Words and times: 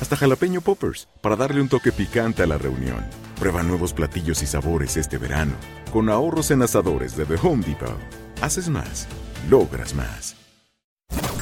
hasta 0.00 0.16
jalapeño 0.16 0.60
poppers, 0.60 1.08
para 1.20 1.36
darle 1.36 1.60
un 1.60 1.68
toque 1.68 1.92
picante 1.92 2.42
a 2.42 2.46
la 2.46 2.58
reunión. 2.58 3.04
Prueba 3.38 3.62
nuevos 3.62 3.92
platillos 3.92 4.42
y 4.42 4.46
sabores 4.46 4.96
este 4.96 5.18
verano, 5.18 5.52
con 5.92 6.08
ahorros 6.08 6.50
en 6.50 6.62
asadores 6.62 7.16
de 7.16 7.26
The 7.26 7.36
Home 7.42 7.64
Depot. 7.64 7.98
Haces 8.40 8.68
más, 8.68 9.06
logras 9.48 9.94
más. 9.94 10.36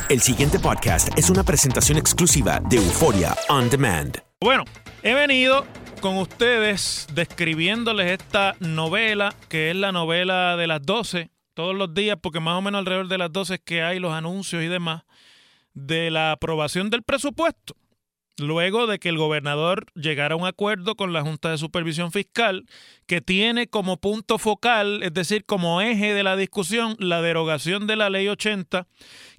El 0.08 0.20
siguiente 0.20 0.58
podcast 0.58 1.10
es 1.18 1.28
una 1.28 1.44
presentación 1.44 1.98
exclusiva 1.98 2.60
de 2.68 2.76
Euforia 2.76 3.36
On 3.50 3.68
Demand. 3.68 4.16
Bueno, 4.40 4.64
he 5.02 5.14
venido 5.14 5.66
con 6.00 6.16
ustedes 6.16 7.06
describiéndoles 7.12 8.12
esta 8.12 8.56
novela, 8.60 9.34
que 9.48 9.70
es 9.70 9.76
la 9.76 9.92
novela 9.92 10.56
de 10.56 10.66
las 10.66 10.80
12, 10.82 11.30
todos 11.54 11.74
los 11.74 11.92
días, 11.92 12.16
porque 12.22 12.40
más 12.40 12.56
o 12.56 12.62
menos 12.62 12.78
alrededor 12.78 13.08
de 13.08 13.18
las 13.18 13.32
12 13.32 13.54
es 13.54 13.60
que 13.64 13.82
hay 13.82 13.98
los 13.98 14.12
anuncios 14.12 14.62
y 14.62 14.68
demás, 14.68 15.02
de 15.74 16.10
la 16.10 16.32
aprobación 16.32 16.88
del 16.88 17.02
presupuesto. 17.02 17.74
Luego 18.38 18.86
de 18.86 19.00
que 19.00 19.08
el 19.08 19.18
gobernador 19.18 19.86
llegara 19.94 20.34
a 20.34 20.38
un 20.38 20.46
acuerdo 20.46 20.94
con 20.94 21.12
la 21.12 21.22
Junta 21.22 21.50
de 21.50 21.58
Supervisión 21.58 22.12
Fiscal, 22.12 22.66
que 23.06 23.20
tiene 23.20 23.66
como 23.66 23.96
punto 23.96 24.38
focal, 24.38 25.02
es 25.02 25.12
decir, 25.12 25.44
como 25.44 25.80
eje 25.80 26.14
de 26.14 26.22
la 26.22 26.36
discusión, 26.36 26.94
la 27.00 27.20
derogación 27.20 27.88
de 27.88 27.96
la 27.96 28.10
Ley 28.10 28.28
80, 28.28 28.86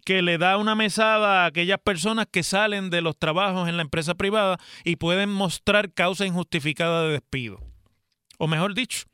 que 0.04 0.22
le 0.22 0.38
da 0.38 0.58
una 0.58 0.76
mesada 0.76 1.44
a 1.44 1.46
aquellas 1.46 1.80
personas 1.80 2.28
que 2.30 2.44
salen 2.44 2.90
de 2.90 3.00
los 3.00 3.18
trabajos 3.18 3.70
en 3.70 3.78
la 3.78 3.84
empresa 3.84 4.16
privada 4.16 4.58
y 4.84 4.98
pueden 4.98 5.30
mostrar 5.30 5.94
causa 5.94 6.26
injustificada 6.26 7.04
de 7.04 7.14
despido. 7.14 7.62
O 8.38 8.48
mejor 8.48 8.74
dicho, 8.74 9.06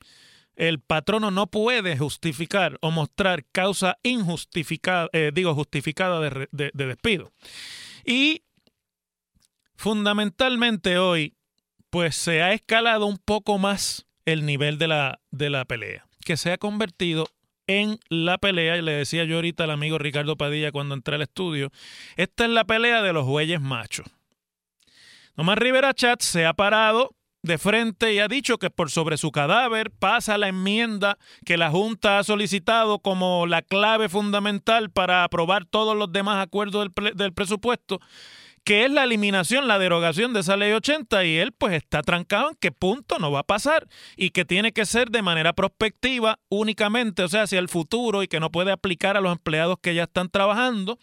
el 0.55 0.79
patrono 0.79 1.29
no 1.29 1.45
puede 1.45 1.95
justificar 1.95 2.79
o 2.81 2.89
mostrar 2.89 3.45
causa 3.51 3.97
injustificada, 4.01 5.09
eh, 5.13 5.29
digo, 5.31 5.53
justificada 5.53 6.19
de, 6.21 6.47
de, 6.51 6.71
de 6.73 6.87
despido. 6.87 7.31
Y 8.03 8.44
fundamentalmente 9.75 10.97
hoy, 10.97 11.35
pues 11.89 12.15
se 12.15 12.41
ha 12.41 12.53
escalado 12.53 13.05
un 13.05 13.17
poco 13.17 13.57
más 13.57 14.05
el 14.25 14.45
nivel 14.45 14.77
de 14.77 14.87
la, 14.87 15.19
de 15.31 15.49
la 15.49 15.65
pelea, 15.65 16.05
que 16.25 16.37
se 16.37 16.51
ha 16.51 16.57
convertido 16.57 17.27
en 17.67 17.99
la 18.09 18.37
pelea, 18.37 18.77
y 18.77 18.81
le 18.81 18.91
decía 18.91 19.23
yo 19.23 19.35
ahorita 19.35 19.63
al 19.63 19.71
amigo 19.71 19.97
Ricardo 19.97 20.35
Padilla 20.35 20.71
cuando 20.71 20.95
entré 20.95 21.15
al 21.15 21.21
estudio, 21.21 21.71
esta 22.15 22.45
es 22.45 22.51
la 22.51 22.65
pelea 22.65 23.01
de 23.01 23.13
los 23.13 23.25
bueyes 23.25 23.61
machos. 23.61 24.07
Nomás 25.35 25.57
Rivera 25.57 25.93
Chat 25.93 26.21
se 26.21 26.45
ha 26.45 26.53
parado 26.53 27.15
de 27.41 27.57
frente 27.57 28.13
y 28.13 28.19
ha 28.19 28.27
dicho 28.27 28.57
que 28.57 28.69
por 28.69 28.89
sobre 28.89 29.17
su 29.17 29.31
cadáver 29.31 29.91
pasa 29.91 30.37
la 30.37 30.47
enmienda 30.47 31.17
que 31.45 31.57
la 31.57 31.69
Junta 31.69 32.19
ha 32.19 32.23
solicitado 32.23 32.99
como 32.99 33.45
la 33.45 33.61
clave 33.61 34.09
fundamental 34.09 34.89
para 34.89 35.23
aprobar 35.23 35.65
todos 35.65 35.95
los 35.95 36.11
demás 36.11 36.43
acuerdos 36.43 36.89
del, 36.95 37.15
del 37.15 37.33
presupuesto 37.33 37.99
que 38.65 38.83
es 38.83 38.91
la 38.91 39.03
eliminación, 39.03 39.67
la 39.67 39.77
derogación 39.77 40.33
de 40.33 40.39
esa 40.39 40.57
ley 40.57 40.71
80 40.71 41.23
y 41.23 41.37
él 41.37 41.51
pues 41.51 41.73
está 41.73 42.01
trancado 42.01 42.49
en 42.49 42.55
que 42.55 42.71
punto 42.71 43.19
no 43.19 43.31
va 43.31 43.41
a 43.41 43.43
pasar 43.43 43.87
y 44.17 44.31
que 44.31 44.43
tiene 44.43 44.73
que 44.73 44.87
ser 44.87 45.11
de 45.11 45.21
manera 45.21 45.53
prospectiva 45.53 46.39
únicamente, 46.49 47.21
o 47.21 47.29
sea, 47.29 47.43
hacia 47.43 47.59
el 47.59 47.69
futuro 47.69 48.23
y 48.23 48.27
que 48.27 48.39
no 48.39 48.51
puede 48.51 48.71
aplicar 48.71 49.17
a 49.17 49.21
los 49.21 49.31
empleados 49.31 49.77
que 49.79 49.93
ya 49.93 50.03
están 50.03 50.29
trabajando. 50.29 50.97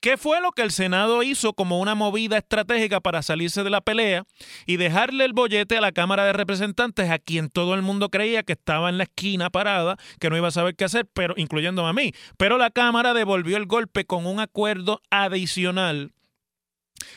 ¿Qué 0.00 0.16
fue 0.16 0.40
lo 0.40 0.52
que 0.52 0.62
el 0.62 0.70
Senado 0.70 1.24
hizo 1.24 1.52
como 1.52 1.80
una 1.80 1.96
movida 1.96 2.38
estratégica 2.38 3.00
para 3.00 3.22
salirse 3.22 3.64
de 3.64 3.70
la 3.70 3.80
pelea 3.80 4.24
y 4.64 4.76
dejarle 4.76 5.24
el 5.24 5.32
bollete 5.32 5.76
a 5.76 5.80
la 5.80 5.92
Cámara 5.92 6.24
de 6.24 6.32
Representantes, 6.32 7.10
a 7.10 7.18
quien 7.18 7.50
todo 7.50 7.74
el 7.74 7.82
mundo 7.82 8.08
creía 8.08 8.44
que 8.44 8.52
estaba 8.52 8.88
en 8.88 8.98
la 8.98 9.04
esquina 9.04 9.50
parada, 9.50 9.96
que 10.20 10.30
no 10.30 10.36
iba 10.36 10.48
a 10.48 10.52
saber 10.52 10.76
qué 10.76 10.84
hacer, 10.84 11.06
pero 11.12 11.34
incluyéndome 11.36 11.88
a 11.88 11.92
mí? 11.92 12.12
Pero 12.38 12.56
la 12.56 12.70
Cámara 12.70 13.14
devolvió 13.14 13.56
el 13.56 13.66
golpe 13.66 14.06
con 14.06 14.26
un 14.26 14.38
acuerdo 14.38 15.02
adicional 15.10 16.12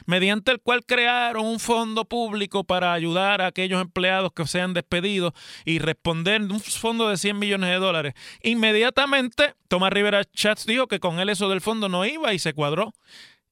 mediante 0.06 0.52
el 0.52 0.60
cual 0.60 0.86
crearon 0.86 1.46
un 1.46 1.60
fondo 1.60 2.06
público 2.06 2.64
para 2.64 2.94
ayudar 2.94 3.42
a 3.42 3.48
aquellos 3.48 3.82
empleados 3.82 4.32
que 4.34 4.48
sean 4.48 4.74
despedidos 4.74 5.34
y 5.66 5.80
responder 5.80 6.42
un 6.42 6.60
fondo 6.60 7.10
de 7.10 7.18
100 7.18 7.38
millones 7.38 7.70
de 7.70 7.76
dólares. 7.76 8.14
Inmediatamente, 8.42 9.56
Tomás 9.68 9.94
Rivera 9.94 10.24
Chats 10.26 10.66
dijo 10.66 10.88
que 10.88 11.00
con 11.00 11.20
él 11.20 11.30
eso 11.30 11.50
del 11.50 11.62
fondo 11.62 11.90
no 11.90 12.06
iba 12.06 12.34
y 12.34 12.40
se 12.40 12.54
cuadró. 12.54 12.94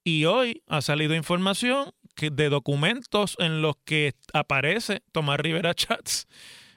Y 0.03 0.25
hoy 0.25 0.64
ha 0.68 0.81
salido 0.81 1.14
información 1.16 1.91
de 2.16 2.50
documentos 2.50 3.36
en 3.40 3.62
los 3.62 3.75
que 3.86 4.14
aparece 4.34 5.02
Tomás 5.12 5.40
Rivera 5.40 5.74
Chats 5.74 6.28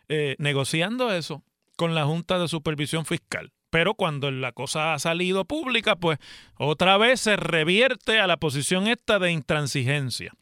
eh, 0.09 0.37
negociando 0.39 1.13
eso 1.13 1.43
con 1.77 1.95
la 1.95 2.05
Junta 2.05 2.39
de 2.39 2.49
Supervisión 2.49 3.05
Fiscal 3.05 3.54
pero 3.75 3.95
cuando 3.95 4.31
la 4.31 4.53
cosa 4.53 4.95
ha 4.95 5.01
salido 5.01 5.47
pública, 5.47 5.97
pues 5.97 6.21
otra 6.57 6.97
vez 6.97 7.21
se 7.21 7.35
revierte 7.35 8.21
a 8.21 8.29
la 8.29 8.37
posición 8.37 8.87
esta 8.87 9.19
de 9.19 9.33
intransigencia. 9.33 10.33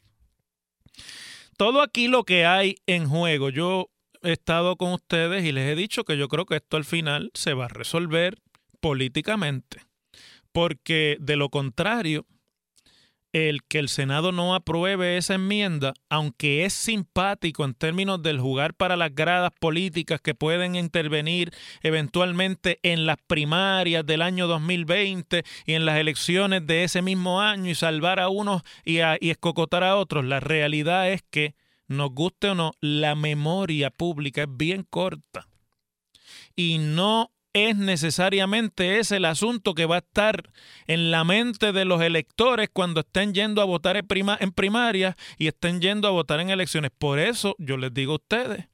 Todo 1.56 1.80
aquí 1.80 2.08
lo 2.08 2.24
que 2.24 2.44
hay 2.44 2.76
en 2.86 3.08
juego, 3.08 3.48
yo 3.48 3.88
he 4.20 4.32
estado 4.32 4.76
con 4.76 4.92
ustedes 4.92 5.46
y 5.46 5.52
les 5.52 5.66
he 5.72 5.74
dicho 5.74 6.04
que 6.04 6.18
yo 6.18 6.28
creo 6.28 6.44
que 6.44 6.56
esto 6.56 6.76
al 6.76 6.84
final 6.84 7.30
se 7.32 7.54
va 7.54 7.64
a 7.64 7.68
resolver 7.68 8.36
políticamente, 8.82 9.80
porque 10.52 11.16
de 11.18 11.36
lo 11.36 11.48
contrario, 11.48 12.26
el 13.32 13.62
que 13.64 13.78
el 13.78 13.88
Senado 13.88 14.30
no 14.30 14.54
apruebe 14.54 15.16
esa 15.16 15.34
enmienda, 15.34 15.94
aunque 16.10 16.64
es 16.64 16.74
simpático 16.74 17.64
en 17.64 17.74
términos 17.74 18.22
del 18.22 18.38
jugar 18.38 18.74
para 18.74 18.96
las 18.96 19.14
gradas 19.14 19.52
políticas 19.58 20.20
que 20.20 20.34
pueden 20.34 20.74
intervenir 20.74 21.52
eventualmente 21.82 22.78
en 22.82 23.06
las 23.06 23.16
primarias 23.26 24.04
del 24.04 24.22
año 24.22 24.46
2020 24.46 25.44
y 25.66 25.72
en 25.72 25.86
las 25.86 25.98
elecciones 25.98 26.66
de 26.66 26.84
ese 26.84 27.00
mismo 27.00 27.40
año 27.40 27.70
y 27.70 27.74
salvar 27.74 28.20
a 28.20 28.28
unos 28.28 28.62
y, 28.84 29.00
a, 29.00 29.16
y 29.18 29.30
escocotar 29.30 29.82
a 29.82 29.96
otros, 29.96 30.24
la 30.24 30.40
realidad 30.40 31.10
es 31.10 31.22
que, 31.30 31.54
nos 31.88 32.10
guste 32.10 32.48
o 32.48 32.54
no, 32.54 32.72
la 32.80 33.14
memoria 33.14 33.90
pública 33.90 34.42
es 34.42 34.48
bien 34.50 34.86
corta. 34.88 35.46
Y 36.56 36.78
no 36.78 37.30
es 37.52 37.76
necesariamente 37.76 38.98
ese 38.98 39.16
el 39.16 39.24
asunto 39.24 39.74
que 39.74 39.86
va 39.86 39.96
a 39.96 39.98
estar 39.98 40.50
en 40.86 41.10
la 41.10 41.24
mente 41.24 41.72
de 41.72 41.84
los 41.84 42.00
electores 42.00 42.68
cuando 42.72 43.00
estén 43.00 43.34
yendo 43.34 43.60
a 43.60 43.64
votar 43.64 43.96
en, 43.96 44.06
prima, 44.06 44.36
en 44.40 44.52
primaria 44.52 45.16
y 45.38 45.48
estén 45.48 45.80
yendo 45.80 46.08
a 46.08 46.12
votar 46.12 46.40
en 46.40 46.50
elecciones. 46.50 46.90
Por 46.96 47.18
eso 47.18 47.54
yo 47.58 47.76
les 47.76 47.92
digo 47.92 48.12
a 48.12 48.16
ustedes 48.16 48.68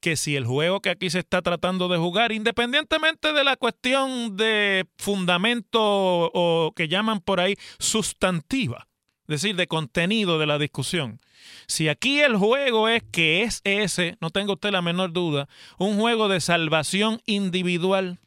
que 0.00 0.16
si 0.16 0.36
el 0.36 0.46
juego 0.46 0.80
que 0.80 0.90
aquí 0.90 1.10
se 1.10 1.18
está 1.18 1.42
tratando 1.42 1.88
de 1.88 1.98
jugar, 1.98 2.32
independientemente 2.32 3.32
de 3.32 3.44
la 3.44 3.56
cuestión 3.56 4.36
de 4.36 4.86
fundamento 4.96 5.80
o 5.80 6.72
que 6.74 6.88
llaman 6.88 7.20
por 7.20 7.40
ahí 7.40 7.56
sustantiva, 7.78 8.88
decir, 9.30 9.56
de 9.56 9.66
contenido 9.66 10.38
de 10.38 10.46
la 10.46 10.58
discusión, 10.58 11.20
si 11.66 11.88
aquí 11.88 12.20
el 12.20 12.36
juego 12.36 12.88
es 12.88 13.02
que 13.10 13.42
es 13.42 13.62
ese, 13.64 14.16
no 14.20 14.30
tengo 14.30 14.54
usted 14.54 14.70
la 14.70 14.82
menor 14.82 15.12
duda, 15.12 15.48
un 15.78 15.98
juego 15.98 16.28
de 16.28 16.40
salvación 16.40 17.22
individual, 17.24 18.18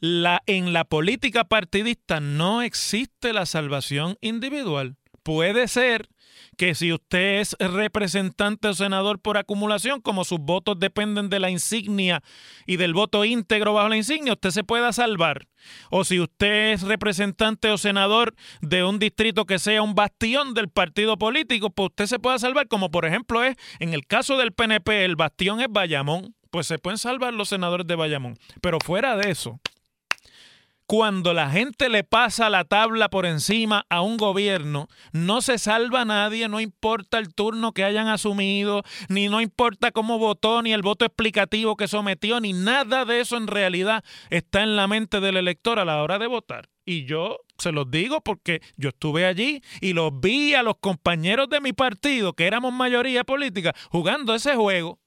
la, 0.00 0.42
en 0.46 0.72
la 0.72 0.84
política 0.84 1.44
partidista 1.44 2.20
no 2.20 2.62
existe 2.62 3.32
la 3.32 3.46
salvación 3.46 4.16
individual. 4.20 4.96
Puede 5.22 5.66
ser 5.68 6.08
que 6.58 6.74
si 6.74 6.92
usted 6.92 7.38
es 7.38 7.56
representante 7.60 8.66
o 8.66 8.74
senador 8.74 9.20
por 9.20 9.38
acumulación, 9.38 10.00
como 10.00 10.24
sus 10.24 10.40
votos 10.40 10.78
dependen 10.78 11.30
de 11.30 11.38
la 11.38 11.50
insignia 11.50 12.20
y 12.66 12.76
del 12.76 12.94
voto 12.94 13.24
íntegro 13.24 13.74
bajo 13.74 13.88
la 13.88 13.96
insignia, 13.96 14.32
usted 14.32 14.50
se 14.50 14.64
pueda 14.64 14.92
salvar. 14.92 15.46
O 15.88 16.02
si 16.02 16.18
usted 16.18 16.72
es 16.72 16.82
representante 16.82 17.70
o 17.70 17.78
senador 17.78 18.34
de 18.60 18.82
un 18.82 18.98
distrito 18.98 19.46
que 19.46 19.60
sea 19.60 19.82
un 19.82 19.94
bastión 19.94 20.52
del 20.52 20.68
partido 20.68 21.16
político, 21.16 21.70
pues 21.70 21.90
usted 21.90 22.06
se 22.06 22.18
pueda 22.18 22.40
salvar, 22.40 22.66
como 22.66 22.90
por 22.90 23.06
ejemplo 23.06 23.44
es 23.44 23.56
en 23.78 23.94
el 23.94 24.04
caso 24.04 24.36
del 24.36 24.52
PNP, 24.52 25.04
el 25.04 25.14
bastión 25.14 25.60
es 25.60 25.68
Bayamón, 25.70 26.34
pues 26.50 26.66
se 26.66 26.78
pueden 26.78 26.98
salvar 26.98 27.34
los 27.34 27.50
senadores 27.50 27.86
de 27.86 27.94
Bayamón. 27.94 28.36
Pero 28.60 28.78
fuera 28.84 29.16
de 29.16 29.30
eso, 29.30 29.60
cuando 30.88 31.34
la 31.34 31.50
gente 31.50 31.90
le 31.90 32.02
pasa 32.02 32.48
la 32.48 32.64
tabla 32.64 33.10
por 33.10 33.26
encima 33.26 33.84
a 33.90 34.00
un 34.00 34.16
gobierno, 34.16 34.88
no 35.12 35.42
se 35.42 35.58
salva 35.58 36.00
a 36.00 36.04
nadie, 36.06 36.48
no 36.48 36.60
importa 36.60 37.18
el 37.18 37.34
turno 37.34 37.72
que 37.72 37.84
hayan 37.84 38.08
asumido, 38.08 38.82
ni 39.10 39.28
no 39.28 39.42
importa 39.42 39.90
cómo 39.90 40.18
votó, 40.18 40.62
ni 40.62 40.72
el 40.72 40.80
voto 40.80 41.04
explicativo 41.04 41.76
que 41.76 41.88
sometió, 41.88 42.40
ni 42.40 42.54
nada 42.54 43.04
de 43.04 43.20
eso 43.20 43.36
en 43.36 43.48
realidad 43.48 44.02
está 44.30 44.62
en 44.62 44.76
la 44.76 44.88
mente 44.88 45.20
del 45.20 45.36
elector 45.36 45.78
a 45.78 45.84
la 45.84 46.02
hora 46.02 46.18
de 46.18 46.26
votar. 46.26 46.70
Y 46.86 47.04
yo 47.04 47.36
se 47.58 47.70
los 47.70 47.90
digo 47.90 48.22
porque 48.22 48.62
yo 48.78 48.88
estuve 48.88 49.26
allí 49.26 49.60
y 49.82 49.92
los 49.92 50.18
vi 50.18 50.54
a 50.54 50.62
los 50.62 50.76
compañeros 50.80 51.50
de 51.50 51.60
mi 51.60 51.74
partido, 51.74 52.32
que 52.32 52.46
éramos 52.46 52.72
mayoría 52.72 53.24
política, 53.24 53.74
jugando 53.90 54.34
ese 54.34 54.56
juego 54.56 54.98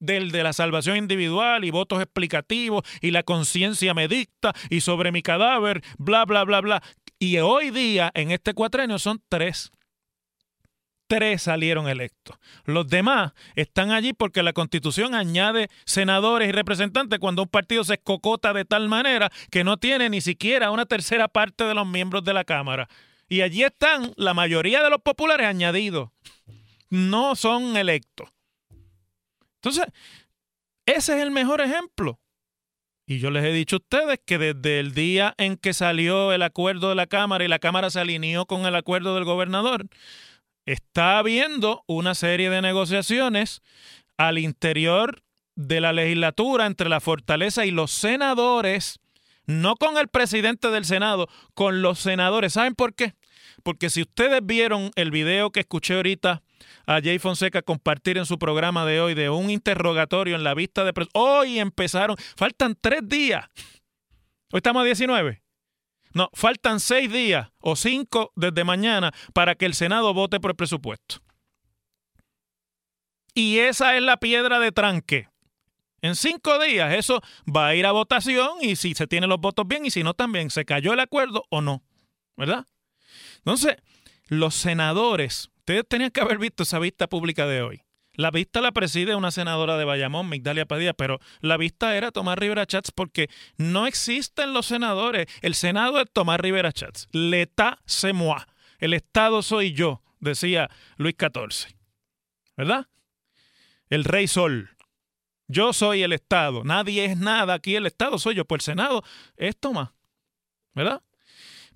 del 0.00 0.30
de 0.30 0.42
la 0.42 0.52
salvación 0.52 0.96
individual 0.96 1.64
y 1.64 1.70
votos 1.70 2.00
explicativos 2.00 2.82
y 3.00 3.10
la 3.10 3.22
conciencia 3.22 3.94
me 3.94 4.08
dicta 4.08 4.54
y 4.70 4.80
sobre 4.80 5.12
mi 5.12 5.22
cadáver, 5.22 5.82
bla, 5.98 6.24
bla, 6.24 6.44
bla, 6.44 6.60
bla. 6.60 6.82
Y 7.18 7.38
hoy 7.38 7.70
día, 7.70 8.10
en 8.14 8.30
este 8.30 8.54
cuatrenio, 8.54 8.98
son 8.98 9.20
tres. 9.28 9.72
Tres 11.08 11.42
salieron 11.42 11.88
electos. 11.88 12.36
Los 12.64 12.86
demás 12.86 13.32
están 13.54 13.92
allí 13.92 14.12
porque 14.12 14.42
la 14.42 14.52
constitución 14.52 15.14
añade 15.14 15.68
senadores 15.86 16.50
y 16.50 16.52
representantes 16.52 17.18
cuando 17.18 17.42
un 17.42 17.48
partido 17.48 17.82
se 17.82 17.94
escocota 17.94 18.52
de 18.52 18.66
tal 18.66 18.88
manera 18.88 19.30
que 19.50 19.64
no 19.64 19.78
tiene 19.78 20.10
ni 20.10 20.20
siquiera 20.20 20.70
una 20.70 20.84
tercera 20.84 21.26
parte 21.26 21.64
de 21.64 21.74
los 21.74 21.86
miembros 21.86 22.24
de 22.24 22.34
la 22.34 22.44
Cámara. 22.44 22.88
Y 23.26 23.40
allí 23.40 23.62
están 23.62 24.12
la 24.16 24.34
mayoría 24.34 24.82
de 24.82 24.90
los 24.90 25.00
populares 25.00 25.46
añadidos. 25.46 26.10
No 26.90 27.36
son 27.36 27.76
electos. 27.76 28.28
Entonces, 29.62 29.86
ese 30.86 31.16
es 31.16 31.22
el 31.22 31.30
mejor 31.30 31.60
ejemplo. 31.60 32.20
Y 33.06 33.20
yo 33.20 33.30
les 33.30 33.44
he 33.44 33.52
dicho 33.52 33.76
a 33.76 33.78
ustedes 33.78 34.20
que 34.24 34.36
desde 34.36 34.80
el 34.80 34.92
día 34.92 35.34
en 35.38 35.56
que 35.56 35.72
salió 35.72 36.32
el 36.32 36.42
acuerdo 36.42 36.90
de 36.90 36.94
la 36.94 37.06
Cámara 37.06 37.44
y 37.44 37.48
la 37.48 37.58
Cámara 37.58 37.88
se 37.88 38.00
alineó 38.00 38.46
con 38.46 38.66
el 38.66 38.74
acuerdo 38.74 39.14
del 39.14 39.24
gobernador, 39.24 39.88
está 40.66 41.18
habiendo 41.18 41.84
una 41.86 42.14
serie 42.14 42.50
de 42.50 42.60
negociaciones 42.60 43.62
al 44.18 44.36
interior 44.36 45.22
de 45.54 45.80
la 45.80 45.94
legislatura 45.94 46.66
entre 46.66 46.90
la 46.90 47.00
fortaleza 47.00 47.64
y 47.64 47.70
los 47.70 47.90
senadores, 47.90 49.00
no 49.46 49.76
con 49.76 49.96
el 49.96 50.08
presidente 50.08 50.70
del 50.70 50.84
Senado, 50.84 51.28
con 51.54 51.80
los 51.80 51.98
senadores. 51.98 52.52
¿Saben 52.52 52.74
por 52.74 52.94
qué? 52.94 53.14
Porque 53.62 53.88
si 53.88 54.02
ustedes 54.02 54.40
vieron 54.44 54.90
el 54.94 55.10
video 55.10 55.50
que 55.50 55.60
escuché 55.60 55.94
ahorita 55.94 56.42
a 56.86 57.00
Jay 57.00 57.18
Fonseca 57.18 57.62
compartir 57.62 58.18
en 58.18 58.26
su 58.26 58.38
programa 58.38 58.84
de 58.84 59.00
hoy 59.00 59.14
de 59.14 59.30
un 59.30 59.50
interrogatorio 59.50 60.36
en 60.36 60.44
la 60.44 60.54
vista 60.54 60.84
de 60.84 60.92
Hoy 61.14 61.58
empezaron, 61.58 62.16
faltan 62.36 62.76
tres 62.80 63.00
días. 63.06 63.46
Hoy 64.52 64.58
estamos 64.58 64.82
a 64.82 64.84
19. 64.84 65.42
No, 66.14 66.30
faltan 66.32 66.80
seis 66.80 67.12
días 67.12 67.48
o 67.60 67.76
cinco 67.76 68.32
desde 68.34 68.64
mañana 68.64 69.12
para 69.34 69.54
que 69.54 69.66
el 69.66 69.74
Senado 69.74 70.14
vote 70.14 70.40
por 70.40 70.52
el 70.52 70.56
presupuesto. 70.56 71.16
Y 73.34 73.58
esa 73.58 73.96
es 73.96 74.02
la 74.02 74.16
piedra 74.16 74.58
de 74.58 74.72
tranque. 74.72 75.28
En 76.00 76.16
cinco 76.16 76.58
días 76.58 76.94
eso 76.94 77.20
va 77.44 77.68
a 77.68 77.74
ir 77.74 77.84
a 77.86 77.92
votación 77.92 78.58
y 78.62 78.76
si 78.76 78.94
se 78.94 79.06
tienen 79.06 79.28
los 79.28 79.40
votos 79.40 79.66
bien 79.66 79.84
y 79.84 79.90
si 79.90 80.02
no 80.02 80.14
también, 80.14 80.50
¿se 80.50 80.64
cayó 80.64 80.92
el 80.92 81.00
acuerdo 81.00 81.44
o 81.50 81.60
no? 81.60 81.82
¿Verdad? 82.36 82.66
Entonces, 83.38 83.76
los 84.26 84.54
senadores 84.54 85.50
Ustedes 85.68 85.86
tenían 85.86 86.10
que 86.10 86.22
haber 86.22 86.38
visto 86.38 86.62
esa 86.62 86.78
vista 86.78 87.08
pública 87.08 87.46
de 87.46 87.60
hoy. 87.60 87.82
La 88.14 88.30
vista 88.30 88.62
la 88.62 88.72
preside 88.72 89.14
una 89.14 89.30
senadora 89.30 89.76
de 89.76 89.84
Bayamón, 89.84 90.26
Migdalia 90.26 90.64
Padilla, 90.64 90.94
pero 90.94 91.18
la 91.42 91.58
vista 91.58 91.94
era 91.94 92.10
Tomás 92.10 92.38
Rivera 92.38 92.64
Chats 92.64 92.90
porque 92.90 93.28
no 93.58 93.86
existen 93.86 94.54
los 94.54 94.64
senadores. 94.64 95.26
El 95.42 95.54
Senado 95.54 96.00
es 96.00 96.10
Tomás 96.10 96.40
Rivera 96.40 96.72
Chats. 96.72 97.06
L'État 97.12 97.76
c'est 97.84 98.14
moi. 98.14 98.46
El 98.78 98.94
Estado 98.94 99.42
soy 99.42 99.74
yo, 99.74 100.02
decía 100.20 100.70
Luis 100.96 101.16
XIV. 101.18 101.76
¿Verdad? 102.56 102.86
El 103.90 104.04
Rey 104.04 104.26
Sol. 104.26 104.70
Yo 105.48 105.74
soy 105.74 106.02
el 106.02 106.14
Estado. 106.14 106.64
Nadie 106.64 107.04
es 107.04 107.18
nada 107.18 107.52
aquí. 107.52 107.76
El 107.76 107.84
Estado 107.84 108.18
soy 108.18 108.36
yo. 108.36 108.46
Pues 108.46 108.60
el 108.60 108.72
Senado 108.72 109.04
es 109.36 109.54
Tomás. 109.60 109.90
¿Verdad? 110.72 111.02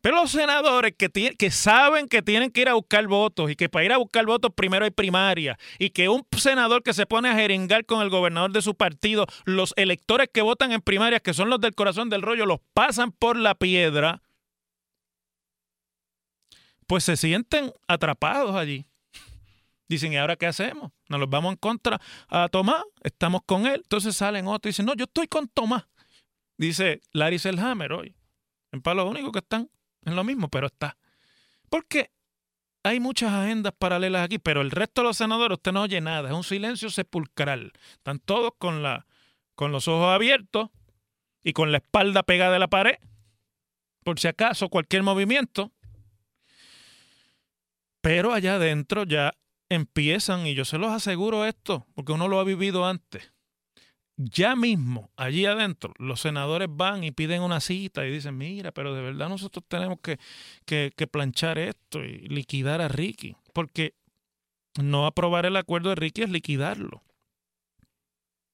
Pero 0.03 0.17
los 0.17 0.33
senadores 0.33 0.95
que, 0.99 1.09
que 1.09 1.51
saben 1.53 2.09
que 2.09 2.23
tienen 2.23 2.51
que 2.51 2.63
ir 2.63 2.69
a 2.69 2.75
buscar 2.75 3.07
votos 3.07 3.53
y 3.53 3.55
que 3.55 3.69
para 3.69 3.85
ir 3.85 3.93
a 3.93 3.99
buscar 3.99 4.27
votos 4.27 4.51
primero 4.53 4.85
hay 4.85 4.91
primaria 4.91 5.57
y 5.79 5.91
que 5.91 6.09
un 6.09 6.27
senador 6.37 6.83
que 6.83 6.93
se 6.93 7.07
pone 7.07 7.29
a 7.29 7.35
jeringar 7.35 7.87
con 7.87 8.03
el 8.03 8.11
gobernador 8.11 8.51
de 8.51 8.63
su 8.63 8.75
partido, 8.75 9.27
los 9.45 9.73
electores 9.77 10.29
que 10.35 10.43
votan 10.43 10.73
en 10.73 10.81
primarias, 10.81 11.23
que 11.23 11.33
son 11.33 11.51
los 11.51 11.61
del 11.61 11.77
corazón 11.77 12.11
del 12.11 12.23
rollo, 12.23 12.47
los 12.47 12.59
pasan 12.75 13.13
por 13.13 13.37
la 13.37 13.55
piedra, 13.55 14.23
pues 16.89 17.05
se 17.05 17.17
sienten 17.17 17.73
atrapados 17.87 18.57
allí. 18.57 18.85
Dicen, 19.89 20.13
¿y 20.13 20.17
ahora 20.17 20.35
qué 20.35 20.47
hacemos? 20.47 20.91
Nos 21.09 21.21
los 21.21 21.31
vamos 21.31 21.53
en 21.53 21.59
contra 21.59 22.01
a 22.27 22.49
Tomás, 22.49 22.83
estamos 23.05 23.43
con 23.47 23.67
él. 23.69 23.83
Entonces 23.85 24.17
salen 24.17 24.49
otros 24.49 24.65
y 24.65 24.69
dicen, 24.71 24.87
no, 24.87 24.95
yo 24.95 25.05
estoy 25.05 25.29
con 25.29 25.47
Tomás. 25.47 25.85
Dice 26.59 27.03
Larry 27.13 27.39
Selhammer 27.39 27.93
hoy. 27.93 28.17
En 28.73 28.83
Palo 28.83 29.09
Único 29.09 29.31
que 29.31 29.39
están 29.39 29.71
es 30.05 30.13
lo 30.13 30.25
mismo, 30.25 30.49
pero 30.49 30.67
está. 30.67 30.97
Porque 31.69 32.11
hay 32.83 33.01
muchas 33.01 33.33
agendas 33.33 33.73
paralelas 33.79 34.25
aquí, 34.25 34.39
pero 34.39 34.61
el 34.61 34.71
resto 34.71 35.03
de 35.03 35.09
los 35.09 35.17
senadores 35.17 35.59
usted 35.59 35.73
no 35.73 35.83
oye 35.83 36.01
nada, 36.01 36.29
es 36.29 36.35
un 36.35 36.45
silencio 36.45 36.91
sepulcral. 36.91 37.73
Están 37.93 38.19
todos 38.19 38.53
con, 38.59 38.83
la, 38.83 39.07
con 39.55 39.73
los 39.73 39.89
ojos 39.89 40.13
abiertos 40.13 40.71
y 41.45 41.53
con 41.53 41.71
la 41.73 41.79
espalda 41.79 42.23
pegada 42.23 42.57
a 42.57 42.59
la 42.59 42.69
pared, 42.69 42.97
por 44.05 44.19
si 44.19 44.29
acaso 44.29 44.69
cualquier 44.69 45.03
movimiento. 45.03 45.73
Pero 48.01 48.33
allá 48.33 48.57
adentro 48.57 49.05
ya 49.05 49.33
empiezan, 49.69 50.47
y 50.47 50.55
yo 50.55 50.65
se 50.65 50.79
los 50.79 50.91
aseguro 50.91 51.47
esto, 51.47 51.87
porque 51.95 52.13
uno 52.13 52.29
lo 52.29 52.41
ha 52.41 52.45
vivido 52.45 52.85
antes, 52.85 53.33
ya 54.25 54.57
mismo, 54.57 55.11
allí 55.17 55.47
adentro, 55.47 55.95
los 55.99 56.21
senadores 56.21 56.69
van 56.71 57.05
y 57.05 57.13
piden 57.13 57.43
una 57.43 57.61
cita 57.61 58.07
y 58.07 58.11
dicen, 58.11 58.37
mira, 58.37 58.73
pero 58.73 58.95
de 58.95 59.03
verdad 59.03 59.29
nosotros 59.29 59.65
tenemos 59.69 59.99
que, 60.01 60.19
que, 60.65 61.07
planchar 61.07 61.59
esto 61.59 62.05
y 62.05 62.19
liquidar 62.29 62.81
a 62.81 62.89
Ricky, 62.89 63.37
porque 63.53 63.95
no 64.81 65.07
aprobar 65.07 65.47
el 65.47 65.57
acuerdo 65.57 65.91
de 65.91 65.97
Ricky 65.97 66.23
es 66.23 66.31
liquidarlo. 66.31 67.03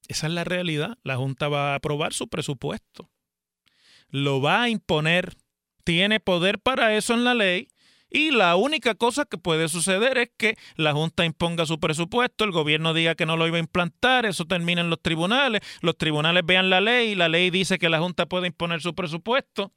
Esa 0.09 0.27
es 0.27 0.33
la 0.33 0.45
realidad. 0.45 0.97
La 1.03 1.17
Junta 1.17 1.49
va 1.49 1.73
a 1.73 1.75
aprobar 1.77 2.15
su 2.15 2.29
presupuesto. 2.29 3.11
Lo 4.09 4.41
va 4.41 4.63
a 4.63 4.69
imponer. 4.71 5.37
Tiene 5.85 6.19
poder 6.19 6.59
para 6.59 6.97
eso 6.97 7.15
en 7.15 7.25
la 7.25 7.35
ley 7.35 7.69
y 8.11 8.31
la 8.31 8.57
única 8.57 8.95
cosa 8.95 9.25
que 9.25 9.39
puede 9.39 9.69
suceder 9.69 10.19
es 10.19 10.31
que 10.37 10.57
la 10.77 10.93
Junta 10.93 11.25
imponga 11.25 11.67
su 11.67 11.79
presupuesto, 11.79 12.45
el 12.45 12.53
gobierno 12.53 12.95
diga 12.95 13.15
que 13.15 13.27
no 13.27 13.37
lo 13.37 13.47
iba 13.47 13.57
a 13.57 13.61
implantar, 13.61 14.27
eso 14.27 14.45
termina 14.47 14.81
en 14.81 14.91
los 14.91 15.01
tribunales, 15.03 15.61
los 15.81 15.97
tribunales 15.97 16.45
vean 16.47 16.71
la 16.71 16.81
ley, 16.81 17.15
la 17.15 17.29
ley 17.29 17.51
dice 17.51 17.79
que 17.79 17.89
la 17.89 17.99
Junta 17.99 18.27
puede 18.27 18.47
imponer 18.47 18.81
su 18.81 18.95
presupuesto 18.95 19.73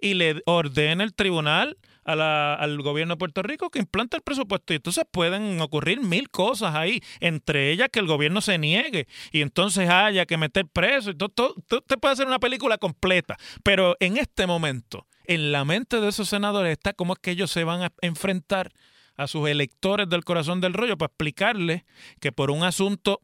y 0.00 0.14
le 0.14 0.42
ordena 0.46 1.04
el 1.04 1.14
tribunal 1.14 1.76
al 2.12 2.82
gobierno 2.82 3.14
de 3.14 3.18
Puerto 3.18 3.42
Rico 3.42 3.70
que 3.70 3.78
implante 3.78 4.16
el 4.16 4.22
presupuesto. 4.22 4.72
Y 4.72 4.76
entonces 4.76 5.04
pueden 5.10 5.60
ocurrir 5.60 6.00
mil 6.00 6.30
cosas 6.30 6.74
ahí, 6.74 7.00
entre 7.20 7.70
ellas 7.70 7.88
que 7.92 8.00
el 8.00 8.06
gobierno 8.06 8.40
se 8.40 8.58
niegue 8.58 9.06
y 9.32 9.42
entonces 9.42 9.88
haya 9.88 10.26
que 10.26 10.36
meter 10.36 10.66
preso. 10.66 11.10
Y 11.10 11.14
todo, 11.14 11.54
usted 11.56 11.98
puede 12.00 12.12
hacer 12.12 12.26
una 12.26 12.38
película 12.38 12.78
completa, 12.78 13.36
pero 13.62 13.96
en 14.00 14.16
este 14.16 14.46
momento 14.46 15.06
en 15.24 15.52
la 15.52 15.64
mente 15.64 16.00
de 16.00 16.08
esos 16.08 16.28
senadores 16.28 16.72
está 16.72 16.92
cómo 16.92 17.12
es 17.12 17.18
que 17.20 17.30
ellos 17.30 17.50
se 17.50 17.64
van 17.64 17.82
a 17.82 17.92
enfrentar 18.00 18.72
a 19.16 19.26
sus 19.26 19.48
electores 19.48 20.08
del 20.08 20.24
corazón 20.24 20.60
del 20.60 20.72
rollo 20.72 20.96
para 20.96 21.08
explicarles 21.08 21.84
que 22.20 22.32
por 22.32 22.50
un 22.50 22.64
asunto 22.64 23.20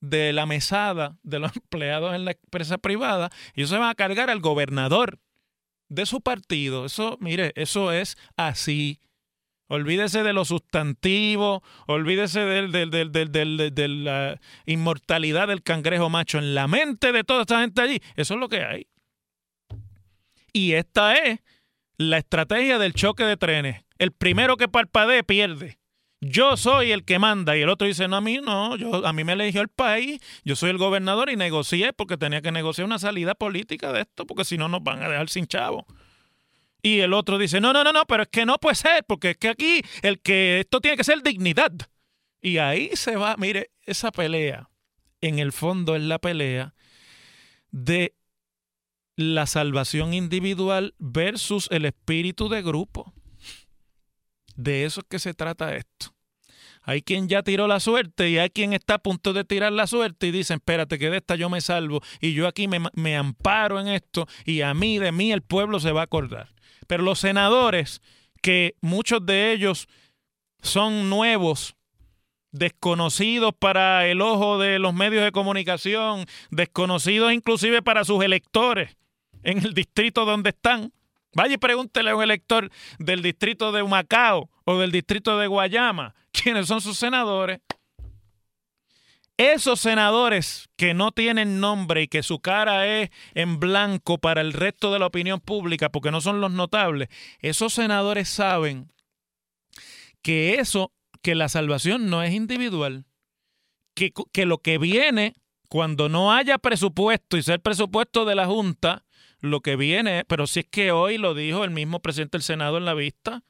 de 0.00 0.32
la 0.32 0.46
mesada 0.46 1.18
de 1.22 1.38
los 1.38 1.54
empleados 1.56 2.14
en 2.14 2.24
la 2.24 2.32
empresa 2.32 2.78
privada, 2.78 3.30
ellos 3.54 3.70
se 3.70 3.78
van 3.78 3.90
a 3.90 3.94
cargar 3.94 4.30
al 4.30 4.40
gobernador 4.40 5.18
de 5.88 6.06
su 6.06 6.20
partido. 6.20 6.86
Eso, 6.86 7.16
mire, 7.20 7.52
eso 7.56 7.92
es 7.92 8.16
así. 8.36 9.00
Olvídese 9.68 10.22
de 10.22 10.32
lo 10.32 10.44
sustantivo, 10.44 11.62
olvídese 11.88 12.40
de 12.40 13.88
la 13.88 14.40
inmortalidad 14.64 15.48
del 15.48 15.62
cangrejo 15.64 16.08
macho 16.08 16.38
en 16.38 16.54
la 16.54 16.68
mente 16.68 17.10
de 17.10 17.24
toda 17.24 17.40
esta 17.40 17.60
gente 17.60 17.82
allí. 17.82 18.00
Eso 18.14 18.34
es 18.34 18.40
lo 18.40 18.48
que 18.48 18.62
hay. 18.62 18.86
Y 20.52 20.74
esta 20.74 21.14
es 21.16 21.40
la 21.98 22.18
estrategia 22.18 22.78
del 22.78 22.94
choque 22.94 23.24
de 23.24 23.36
trenes. 23.36 23.84
El 23.98 24.12
primero 24.12 24.56
que 24.56 24.68
parpadee 24.68 25.24
pierde. 25.24 25.78
Yo 26.28 26.56
soy 26.56 26.92
el 26.92 27.04
que 27.04 27.18
manda 27.18 27.56
y 27.56 27.62
el 27.62 27.68
otro 27.68 27.86
dice, 27.86 28.08
no, 28.08 28.16
a 28.16 28.20
mí 28.20 28.38
no, 28.42 28.76
yo, 28.76 29.06
a 29.06 29.12
mí 29.12 29.22
me 29.22 29.34
eligió 29.34 29.60
el 29.60 29.68
país, 29.68 30.20
yo 30.44 30.56
soy 30.56 30.70
el 30.70 30.78
gobernador 30.78 31.30
y 31.30 31.36
negocié 31.36 31.92
porque 31.92 32.16
tenía 32.16 32.42
que 32.42 32.50
negociar 32.50 32.86
una 32.86 32.98
salida 32.98 33.34
política 33.34 33.92
de 33.92 34.02
esto, 34.02 34.26
porque 34.26 34.44
si 34.44 34.58
no 34.58 34.68
nos 34.68 34.82
van 34.82 35.02
a 35.02 35.08
dejar 35.08 35.28
sin 35.28 35.46
chavo. 35.46 35.86
Y 36.82 37.00
el 37.00 37.12
otro 37.12 37.38
dice, 37.38 37.60
no, 37.60 37.72
no, 37.72 37.84
no, 37.84 37.92
no, 37.92 38.06
pero 38.06 38.24
es 38.24 38.28
que 38.28 38.44
no 38.44 38.58
puede 38.58 38.76
ser, 38.76 39.04
porque 39.04 39.30
es 39.30 39.36
que 39.36 39.48
aquí 39.48 39.82
el 40.02 40.20
que 40.20 40.60
esto 40.60 40.80
tiene 40.80 40.96
que 40.96 41.04
ser 41.04 41.22
dignidad. 41.22 41.72
Y 42.40 42.58
ahí 42.58 42.90
se 42.94 43.16
va, 43.16 43.36
mire, 43.36 43.70
esa 43.82 44.10
pelea, 44.10 44.68
en 45.20 45.38
el 45.38 45.52
fondo 45.52 45.96
es 45.96 46.02
la 46.02 46.18
pelea 46.18 46.74
de 47.70 48.14
la 49.16 49.46
salvación 49.46 50.12
individual 50.12 50.94
versus 50.98 51.68
el 51.70 51.84
espíritu 51.84 52.48
de 52.48 52.62
grupo. 52.62 53.12
De 54.56 54.84
eso 54.84 55.00
es 55.00 55.06
que 55.08 55.18
se 55.18 55.34
trata 55.34 55.76
esto. 55.76 56.15
Hay 56.88 57.02
quien 57.02 57.28
ya 57.28 57.42
tiró 57.42 57.66
la 57.66 57.80
suerte 57.80 58.30
y 58.30 58.38
hay 58.38 58.48
quien 58.48 58.72
está 58.72 58.94
a 58.94 58.98
punto 58.98 59.32
de 59.32 59.44
tirar 59.44 59.72
la 59.72 59.88
suerte 59.88 60.28
y 60.28 60.30
dicen, 60.30 60.58
espérate 60.58 61.00
que 61.00 61.10
de 61.10 61.16
esta 61.16 61.34
yo 61.34 61.50
me 61.50 61.60
salvo 61.60 62.00
y 62.20 62.32
yo 62.32 62.46
aquí 62.46 62.68
me, 62.68 62.80
me 62.94 63.16
amparo 63.16 63.80
en 63.80 63.88
esto 63.88 64.28
y 64.44 64.60
a 64.60 64.72
mí, 64.72 64.98
de 65.00 65.10
mí, 65.10 65.32
el 65.32 65.42
pueblo 65.42 65.80
se 65.80 65.90
va 65.90 66.02
a 66.02 66.04
acordar. 66.04 66.54
Pero 66.86 67.02
los 67.02 67.18
senadores, 67.18 68.02
que 68.40 68.76
muchos 68.80 69.26
de 69.26 69.52
ellos 69.52 69.88
son 70.62 71.10
nuevos, 71.10 71.74
desconocidos 72.52 73.52
para 73.58 74.06
el 74.06 74.22
ojo 74.22 74.58
de 74.58 74.78
los 74.78 74.94
medios 74.94 75.24
de 75.24 75.32
comunicación, 75.32 76.24
desconocidos 76.52 77.32
inclusive 77.32 77.82
para 77.82 78.04
sus 78.04 78.22
electores 78.22 78.96
en 79.42 79.58
el 79.58 79.74
distrito 79.74 80.24
donde 80.24 80.50
están, 80.50 80.92
Vaya 81.36 81.56
y 81.56 81.58
pregúntele 81.58 82.08
a 82.08 82.16
un 82.16 82.22
elector 82.22 82.70
del 82.98 83.20
distrito 83.20 83.70
de 83.70 83.82
Humacao 83.82 84.48
o 84.64 84.78
del 84.78 84.90
distrito 84.90 85.38
de 85.38 85.46
Guayama 85.46 86.14
quiénes 86.42 86.66
son 86.66 86.80
sus 86.80 86.98
senadores. 86.98 87.60
Esos 89.38 89.80
senadores 89.80 90.70
que 90.76 90.94
no 90.94 91.12
tienen 91.12 91.60
nombre 91.60 92.02
y 92.02 92.08
que 92.08 92.22
su 92.22 92.40
cara 92.40 92.86
es 92.86 93.10
en 93.34 93.60
blanco 93.60 94.16
para 94.16 94.40
el 94.40 94.54
resto 94.54 94.92
de 94.92 94.98
la 94.98 95.06
opinión 95.06 95.40
pública 95.40 95.90
porque 95.90 96.10
no 96.10 96.22
son 96.22 96.40
los 96.40 96.52
notables, 96.52 97.08
esos 97.40 97.74
senadores 97.74 98.30
saben 98.30 98.90
que 100.22 100.54
eso, 100.54 100.94
que 101.22 101.34
la 101.34 101.50
salvación 101.50 102.08
no 102.08 102.22
es 102.22 102.32
individual, 102.32 103.04
que, 103.94 104.12
que 104.32 104.46
lo 104.46 104.58
que 104.58 104.78
viene 104.78 105.34
cuando 105.68 106.08
no 106.08 106.32
haya 106.32 106.56
presupuesto 106.56 107.36
y 107.36 107.42
ser 107.42 107.60
presupuesto 107.60 108.24
de 108.24 108.36
la 108.36 108.46
Junta, 108.46 109.04
lo 109.40 109.60
que 109.60 109.76
viene, 109.76 110.24
pero 110.24 110.46
si 110.46 110.60
es 110.60 110.66
que 110.66 110.92
hoy 110.92 111.18
lo 111.18 111.34
dijo 111.34 111.62
el 111.62 111.70
mismo 111.70 112.00
presidente 112.00 112.38
del 112.38 112.42
Senado 112.42 112.78
en 112.78 112.86
la 112.86 112.94
vista, 112.94 113.44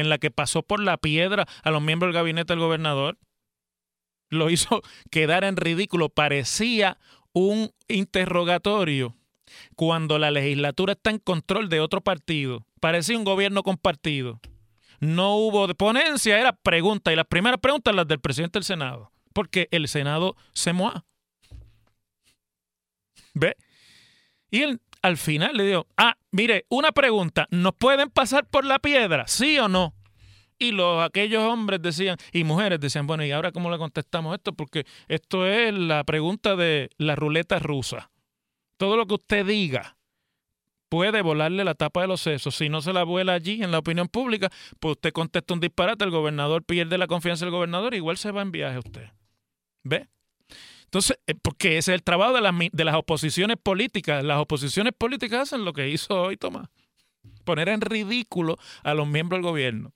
en 0.00 0.08
la 0.08 0.18
que 0.18 0.30
pasó 0.30 0.62
por 0.62 0.80
la 0.80 0.96
piedra 0.96 1.46
a 1.62 1.70
los 1.70 1.82
miembros 1.82 2.08
del 2.08 2.20
gabinete 2.20 2.52
del 2.52 2.60
gobernador, 2.60 3.18
lo 4.28 4.50
hizo 4.50 4.82
quedar 5.10 5.44
en 5.44 5.56
ridículo, 5.56 6.08
parecía 6.08 6.98
un 7.32 7.70
interrogatorio 7.88 9.16
cuando 9.76 10.18
la 10.18 10.30
legislatura 10.30 10.92
está 10.92 11.10
en 11.10 11.18
control 11.18 11.68
de 11.68 11.80
otro 11.80 12.00
partido, 12.00 12.66
parecía 12.80 13.18
un 13.18 13.24
gobierno 13.24 13.62
compartido. 13.62 14.40
No 15.00 15.36
hubo 15.36 15.66
ponencia, 15.74 16.38
era 16.38 16.52
pregunta, 16.52 17.12
y 17.12 17.16
las 17.16 17.26
primeras 17.26 17.58
preguntas 17.60 17.94
las 17.94 18.06
del 18.06 18.20
presidente 18.20 18.58
del 18.58 18.64
Senado, 18.64 19.12
porque 19.32 19.68
el 19.70 19.88
Senado 19.88 20.36
se 20.52 20.72
moa. 20.72 21.04
¿Ve? 23.32 23.56
Y 24.50 24.62
él 24.62 24.80
al 25.02 25.16
final 25.16 25.56
le 25.56 25.64
digo, 25.64 25.86
ah, 25.96 26.16
mire, 26.30 26.66
una 26.68 26.92
pregunta, 26.92 27.46
¿nos 27.50 27.74
pueden 27.74 28.10
pasar 28.10 28.46
por 28.46 28.64
la 28.64 28.78
piedra? 28.78 29.26
¿Sí 29.26 29.58
o 29.58 29.68
no? 29.68 29.94
Y 30.58 30.72
los, 30.72 31.02
aquellos 31.02 31.42
hombres 31.42 31.80
decían, 31.80 32.18
y 32.32 32.44
mujeres 32.44 32.80
decían, 32.80 33.06
bueno, 33.06 33.24
¿y 33.24 33.30
ahora 33.30 33.50
cómo 33.50 33.70
le 33.70 33.78
contestamos 33.78 34.34
esto? 34.34 34.52
Porque 34.52 34.84
esto 35.08 35.46
es 35.46 35.72
la 35.72 36.04
pregunta 36.04 36.54
de 36.54 36.90
la 36.98 37.16
ruleta 37.16 37.58
rusa. 37.58 38.10
Todo 38.76 38.96
lo 38.96 39.06
que 39.06 39.14
usted 39.14 39.46
diga 39.46 39.96
puede 40.90 41.22
volarle 41.22 41.64
la 41.64 41.74
tapa 41.74 42.02
de 42.02 42.08
los 42.08 42.20
sesos. 42.20 42.56
Si 42.56 42.68
no 42.68 42.82
se 42.82 42.92
la 42.92 43.04
vuela 43.04 43.32
allí 43.32 43.62
en 43.62 43.70
la 43.70 43.78
opinión 43.78 44.08
pública, 44.08 44.50
pues 44.80 44.96
usted 44.96 45.12
contesta 45.12 45.54
un 45.54 45.60
disparate, 45.60 46.04
el 46.04 46.10
gobernador 46.10 46.62
pierde 46.64 46.98
la 46.98 47.06
confianza 47.06 47.46
del 47.46 47.52
gobernador, 47.52 47.94
igual 47.94 48.18
se 48.18 48.32
va 48.32 48.42
en 48.42 48.52
viaje 48.52 48.78
usted. 48.78 49.08
¿Ve? 49.82 50.08
Entonces, 50.90 51.20
eh, 51.28 51.36
porque 51.40 51.78
ese 51.78 51.92
es 51.92 51.94
el 51.94 52.02
trabajo 52.02 52.32
de 52.32 52.40
las, 52.40 52.52
de 52.72 52.84
las 52.84 52.96
oposiciones 52.96 53.56
políticas. 53.62 54.24
Las 54.24 54.40
oposiciones 54.40 54.92
políticas 54.92 55.42
hacen 55.42 55.64
lo 55.64 55.72
que 55.72 55.88
hizo 55.88 56.20
hoy 56.20 56.36
Tomás. 56.36 56.68
Poner 57.44 57.68
en 57.68 57.80
ridículo 57.80 58.58
a 58.82 58.92
los 58.94 59.06
miembros 59.06 59.38
del 59.38 59.48
gobierno. 59.48 59.92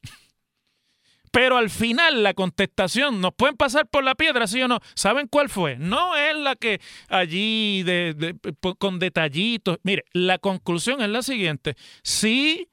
Pero 1.32 1.56
al 1.56 1.68
final 1.68 2.22
la 2.22 2.32
contestación, 2.32 3.20
¿nos 3.20 3.34
pueden 3.34 3.56
pasar 3.56 3.88
por 3.88 4.04
la 4.04 4.14
piedra, 4.14 4.46
sí 4.46 4.62
o 4.62 4.68
no? 4.68 4.78
¿Saben 4.94 5.26
cuál 5.26 5.48
fue? 5.48 5.76
No 5.78 6.16
es 6.16 6.36
la 6.36 6.54
que 6.54 6.80
allí 7.08 7.82
de, 7.82 8.36
con 8.78 9.00
detallitos. 9.00 9.78
Mire, 9.82 10.04
la 10.12 10.38
conclusión 10.38 11.02
es 11.02 11.08
la 11.08 11.22
siguiente. 11.22 11.74
Sí 12.04 12.68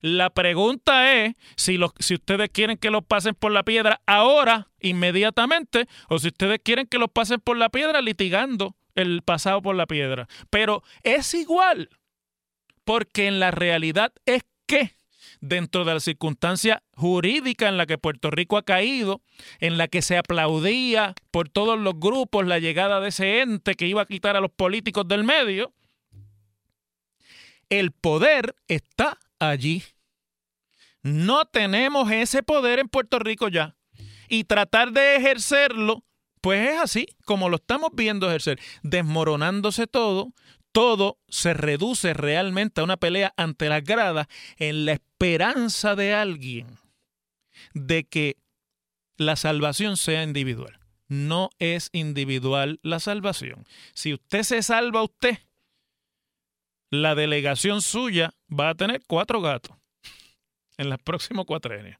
la 0.00 0.30
pregunta 0.30 1.12
es 1.12 1.34
si, 1.56 1.78
si 1.98 2.14
ustedes 2.14 2.50
quieren 2.50 2.78
que 2.78 2.90
los 2.90 3.04
pasen 3.04 3.34
por 3.34 3.52
la 3.52 3.64
piedra 3.64 4.00
ahora, 4.06 4.68
inmediatamente, 4.80 5.88
o 6.08 6.18
si 6.18 6.28
ustedes 6.28 6.60
quieren 6.62 6.86
que 6.86 6.98
los 6.98 7.10
pasen 7.10 7.40
por 7.40 7.56
la 7.56 7.68
piedra 7.68 8.00
litigando 8.00 8.76
el 8.94 9.22
pasado 9.22 9.62
por 9.62 9.74
la 9.76 9.86
piedra. 9.86 10.28
Pero 10.50 10.82
es 11.02 11.34
igual, 11.34 11.90
porque 12.84 13.26
en 13.26 13.40
la 13.40 13.50
realidad 13.50 14.12
es 14.24 14.44
que 14.66 14.96
dentro 15.40 15.84
de 15.84 15.94
la 15.94 16.00
circunstancia 16.00 16.82
jurídica 16.94 17.68
en 17.68 17.76
la 17.76 17.86
que 17.86 17.98
Puerto 17.98 18.30
Rico 18.30 18.56
ha 18.56 18.64
caído, 18.64 19.22
en 19.60 19.78
la 19.78 19.88
que 19.88 20.02
se 20.02 20.16
aplaudía 20.16 21.14
por 21.30 21.48
todos 21.48 21.78
los 21.78 21.98
grupos 21.98 22.46
la 22.46 22.58
llegada 22.58 23.00
de 23.00 23.08
ese 23.08 23.40
ente 23.40 23.74
que 23.74 23.86
iba 23.86 24.02
a 24.02 24.06
quitar 24.06 24.36
a 24.36 24.40
los 24.40 24.50
políticos 24.50 25.06
del 25.06 25.24
medio, 25.24 25.72
el 27.68 27.92
poder 27.92 28.54
está 28.66 29.18
allí. 29.38 29.82
No 31.02 31.44
tenemos 31.46 32.10
ese 32.10 32.42
poder 32.42 32.78
en 32.78 32.88
Puerto 32.88 33.18
Rico 33.18 33.48
ya. 33.48 33.76
Y 34.28 34.44
tratar 34.44 34.92
de 34.92 35.16
ejercerlo, 35.16 36.04
pues 36.40 36.70
es 36.70 36.80
así, 36.80 37.06
como 37.24 37.48
lo 37.48 37.56
estamos 37.56 37.90
viendo 37.94 38.28
ejercer, 38.28 38.60
desmoronándose 38.82 39.86
todo, 39.86 40.34
todo 40.72 41.18
se 41.28 41.54
reduce 41.54 42.14
realmente 42.14 42.80
a 42.80 42.84
una 42.84 42.98
pelea 42.98 43.32
ante 43.36 43.68
las 43.68 43.82
gradas 43.82 44.26
en 44.58 44.84
la 44.84 44.92
esperanza 44.92 45.96
de 45.96 46.14
alguien 46.14 46.78
de 47.74 48.04
que 48.04 48.36
la 49.16 49.36
salvación 49.36 49.96
sea 49.96 50.22
individual. 50.22 50.78
No 51.08 51.50
es 51.58 51.88
individual 51.92 52.80
la 52.82 53.00
salvación. 53.00 53.66
Si 53.94 54.12
usted 54.12 54.42
se 54.42 54.62
salva 54.62 55.02
usted, 55.02 55.38
la 56.90 57.14
delegación 57.14 57.82
suya 57.82 58.34
va 58.48 58.70
a 58.70 58.74
tener 58.74 59.02
cuatro 59.06 59.40
gatos 59.40 59.76
en 60.76 60.90
los 60.90 60.98
próximos 60.98 61.46
años. 61.48 61.98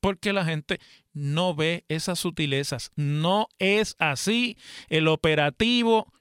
Porque 0.00 0.32
la 0.32 0.44
gente 0.44 0.80
no 1.12 1.54
ve 1.54 1.84
esas 1.88 2.18
sutilezas. 2.18 2.90
No 2.96 3.48
es 3.58 3.94
así 3.98 4.56
el 4.88 5.06
operativo 5.06 6.12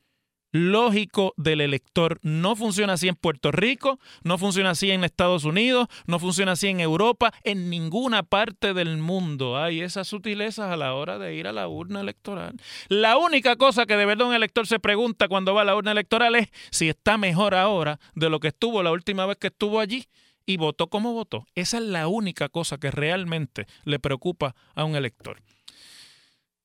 lógico 0.51 1.33
del 1.37 1.61
elector. 1.61 2.19
No 2.21 2.55
funciona 2.55 2.93
así 2.93 3.07
en 3.07 3.15
Puerto 3.15 3.51
Rico, 3.51 3.99
no 4.23 4.37
funciona 4.37 4.71
así 4.71 4.91
en 4.91 5.03
Estados 5.03 5.45
Unidos, 5.45 5.87
no 6.05 6.19
funciona 6.19 6.53
así 6.53 6.67
en 6.67 6.79
Europa, 6.79 7.33
en 7.43 7.69
ninguna 7.69 8.23
parte 8.23 8.73
del 8.73 8.97
mundo 8.97 9.57
hay 9.57 9.81
esas 9.81 10.07
sutilezas 10.07 10.71
a 10.71 10.77
la 10.77 10.93
hora 10.93 11.17
de 11.17 11.35
ir 11.35 11.47
a 11.47 11.53
la 11.53 11.67
urna 11.67 12.01
electoral. 12.01 12.55
La 12.89 13.17
única 13.17 13.55
cosa 13.55 13.85
que 13.85 13.97
de 13.97 14.05
verdad 14.05 14.27
un 14.27 14.33
elector 14.33 14.67
se 14.67 14.79
pregunta 14.79 15.27
cuando 15.27 15.53
va 15.53 15.61
a 15.61 15.65
la 15.65 15.75
urna 15.75 15.91
electoral 15.91 16.35
es 16.35 16.49
si 16.69 16.89
está 16.89 17.17
mejor 17.17 17.55
ahora 17.55 17.99
de 18.15 18.29
lo 18.29 18.39
que 18.39 18.49
estuvo 18.49 18.83
la 18.83 18.91
última 18.91 19.25
vez 19.25 19.37
que 19.37 19.47
estuvo 19.47 19.79
allí 19.79 20.07
y 20.45 20.57
votó 20.57 20.87
como 20.87 21.13
votó. 21.13 21.45
Esa 21.55 21.77
es 21.77 21.83
la 21.83 22.07
única 22.07 22.49
cosa 22.49 22.77
que 22.77 22.91
realmente 22.91 23.67
le 23.83 23.99
preocupa 23.99 24.55
a 24.75 24.83
un 24.83 24.95
elector. 24.95 25.41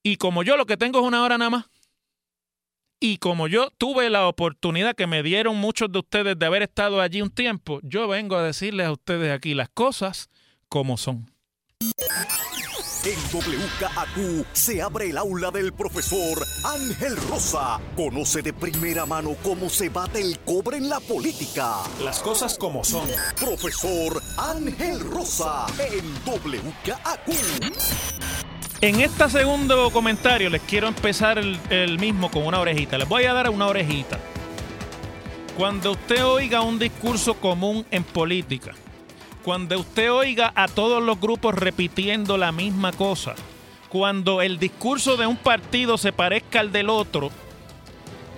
Y 0.03 0.17
como 0.17 0.43
yo 0.43 0.57
lo 0.57 0.65
que 0.65 0.77
tengo 0.77 0.99
es 0.99 1.05
una 1.05 1.23
hora 1.23 1.37
nada 1.37 1.49
más, 1.49 1.65
y 2.99 3.17
como 3.17 3.47
yo 3.47 3.69
tuve 3.77 4.09
la 4.09 4.27
oportunidad 4.27 4.95
que 4.95 5.07
me 5.07 5.23
dieron 5.23 5.57
muchos 5.57 5.91
de 5.91 5.99
ustedes 5.99 6.37
de 6.37 6.45
haber 6.45 6.63
estado 6.63 7.01
allí 7.01 7.21
un 7.21 7.29
tiempo, 7.29 7.79
yo 7.83 8.07
vengo 8.07 8.35
a 8.35 8.43
decirles 8.43 8.87
a 8.87 8.91
ustedes 8.91 9.31
aquí 9.31 9.53
las 9.53 9.69
cosas 9.69 10.29
como 10.69 10.97
son. 10.97 11.31
En 13.05 13.19
WKAQ 13.31 14.45
se 14.51 14.81
abre 14.81 15.11
el 15.11 15.17
aula 15.17 15.49
del 15.49 15.71
profesor 15.71 16.45
Ángel 16.65 17.15
Rosa. 17.29 17.79
Conoce 17.95 18.41
de 18.41 18.51
primera 18.51 19.05
mano 19.05 19.37
cómo 19.43 19.69
se 19.69 19.87
bate 19.87 20.19
el 20.19 20.39
cobre 20.39 20.75
en 20.77 20.89
la 20.89 20.99
política. 20.99 21.83
Las 22.03 22.19
cosas 22.19 22.57
como 22.57 22.83
son. 22.83 23.07
Profesor 23.39 24.21
Ángel 24.37 24.99
Rosa 24.99 25.67
en 25.79 26.03
WKAQ. 26.25 27.29
En 28.79 28.99
este 28.99 29.27
segundo 29.27 29.89
comentario 29.89 30.51
les 30.51 30.61
quiero 30.61 30.87
empezar 30.87 31.39
el, 31.39 31.99
mismo 31.99 32.29
con 32.29 32.45
una 32.45 32.59
orejita. 32.59 32.99
Les 32.99 33.09
voy 33.09 33.23
a 33.23 33.33
dar 33.33 33.49
una 33.49 33.65
orejita. 33.65 34.19
Cuando 35.57 35.93
usted 35.93 36.23
oiga 36.23 36.61
un 36.61 36.77
discurso 36.77 37.33
común 37.33 37.87
en 37.89 38.03
política, 38.03 38.73
cuando 39.43 39.79
usted 39.79 40.11
oiga 40.11 40.53
a 40.53 40.67
todos 40.67 41.01
los 41.01 41.19
grupos 41.19 41.55
repitiendo 41.55 42.37
la 42.37 42.51
misma 42.51 42.91
cosa, 42.91 43.33
cuando 43.89 44.43
el 44.43 44.59
discurso 44.59 45.17
de 45.17 45.25
un 45.25 45.37
partido 45.37 45.97
se 45.97 46.13
parezca 46.13 46.59
al 46.59 46.71
del 46.71 46.91
otro, 46.91 47.31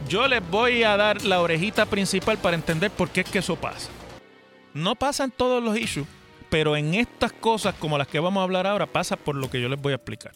yo 0.08 0.26
les 0.30 0.48
voy 0.50 0.84
a 0.84 0.96
dar 0.96 1.22
la 1.26 1.42
orejita 1.42 1.86
principal 1.86 2.38
para 2.38 2.56
entender 2.56 2.92
por 2.92 3.10
qué 3.10 3.22
es 3.22 3.30
que 3.30 3.40
eso 3.40 3.58
pasa. 3.58 3.90
No 4.74 4.96
pasa 4.96 5.26
en 5.26 5.32
todos 5.32 5.62
los 5.62 5.78
issues, 5.78 6.08
pero 6.50 6.76
en 6.76 6.94
estas 6.94 7.34
cosas 7.34 7.76
como 7.76 7.98
las 7.98 8.08
que 8.08 8.20
vamos 8.20 8.42
a 8.42 8.44
hablar 8.44 8.68
ahora 8.68 8.88
pasa 8.88 9.16
por 9.16 9.36
lo 9.36 9.50
que 9.50 9.62
yo 9.62 9.70
les 9.70 9.82
voy 9.82 9.94
a 9.94 9.98
explicar. 9.98 10.34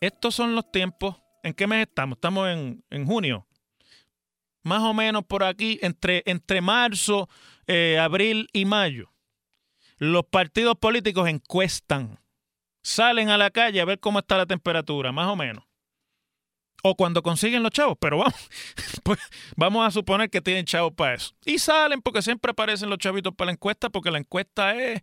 Estos 0.00 0.34
son 0.34 0.54
los 0.54 0.70
tiempos. 0.70 1.16
¿En 1.42 1.52
qué 1.54 1.66
mes 1.66 1.86
estamos? 1.86 2.16
Estamos 2.16 2.48
en, 2.48 2.84
en 2.90 3.06
junio 3.06 3.46
más 4.64 4.82
o 4.82 4.94
menos 4.94 5.24
por 5.24 5.44
aquí, 5.44 5.78
entre, 5.82 6.22
entre 6.26 6.60
marzo, 6.60 7.28
eh, 7.66 7.98
abril 8.00 8.48
y 8.52 8.64
mayo, 8.64 9.12
los 9.98 10.24
partidos 10.24 10.76
políticos 10.76 11.28
encuestan, 11.28 12.18
salen 12.82 13.28
a 13.28 13.38
la 13.38 13.50
calle 13.50 13.80
a 13.80 13.84
ver 13.84 14.00
cómo 14.00 14.18
está 14.18 14.36
la 14.36 14.46
temperatura, 14.46 15.12
más 15.12 15.28
o 15.28 15.36
menos. 15.36 15.64
O 16.86 16.96
cuando 16.96 17.22
consiguen 17.22 17.62
los 17.62 17.72
chavos, 17.72 17.96
pero 17.98 18.18
vamos, 18.18 18.34
pues, 19.04 19.18
vamos 19.56 19.86
a 19.86 19.90
suponer 19.90 20.28
que 20.28 20.42
tienen 20.42 20.66
chavos 20.66 20.92
para 20.94 21.14
eso. 21.14 21.34
Y 21.46 21.58
salen 21.58 22.02
porque 22.02 22.20
siempre 22.20 22.50
aparecen 22.50 22.90
los 22.90 22.98
chavitos 22.98 23.34
para 23.34 23.46
la 23.46 23.52
encuesta, 23.52 23.88
porque 23.88 24.10
la 24.10 24.18
encuesta 24.18 24.76
es 24.76 25.02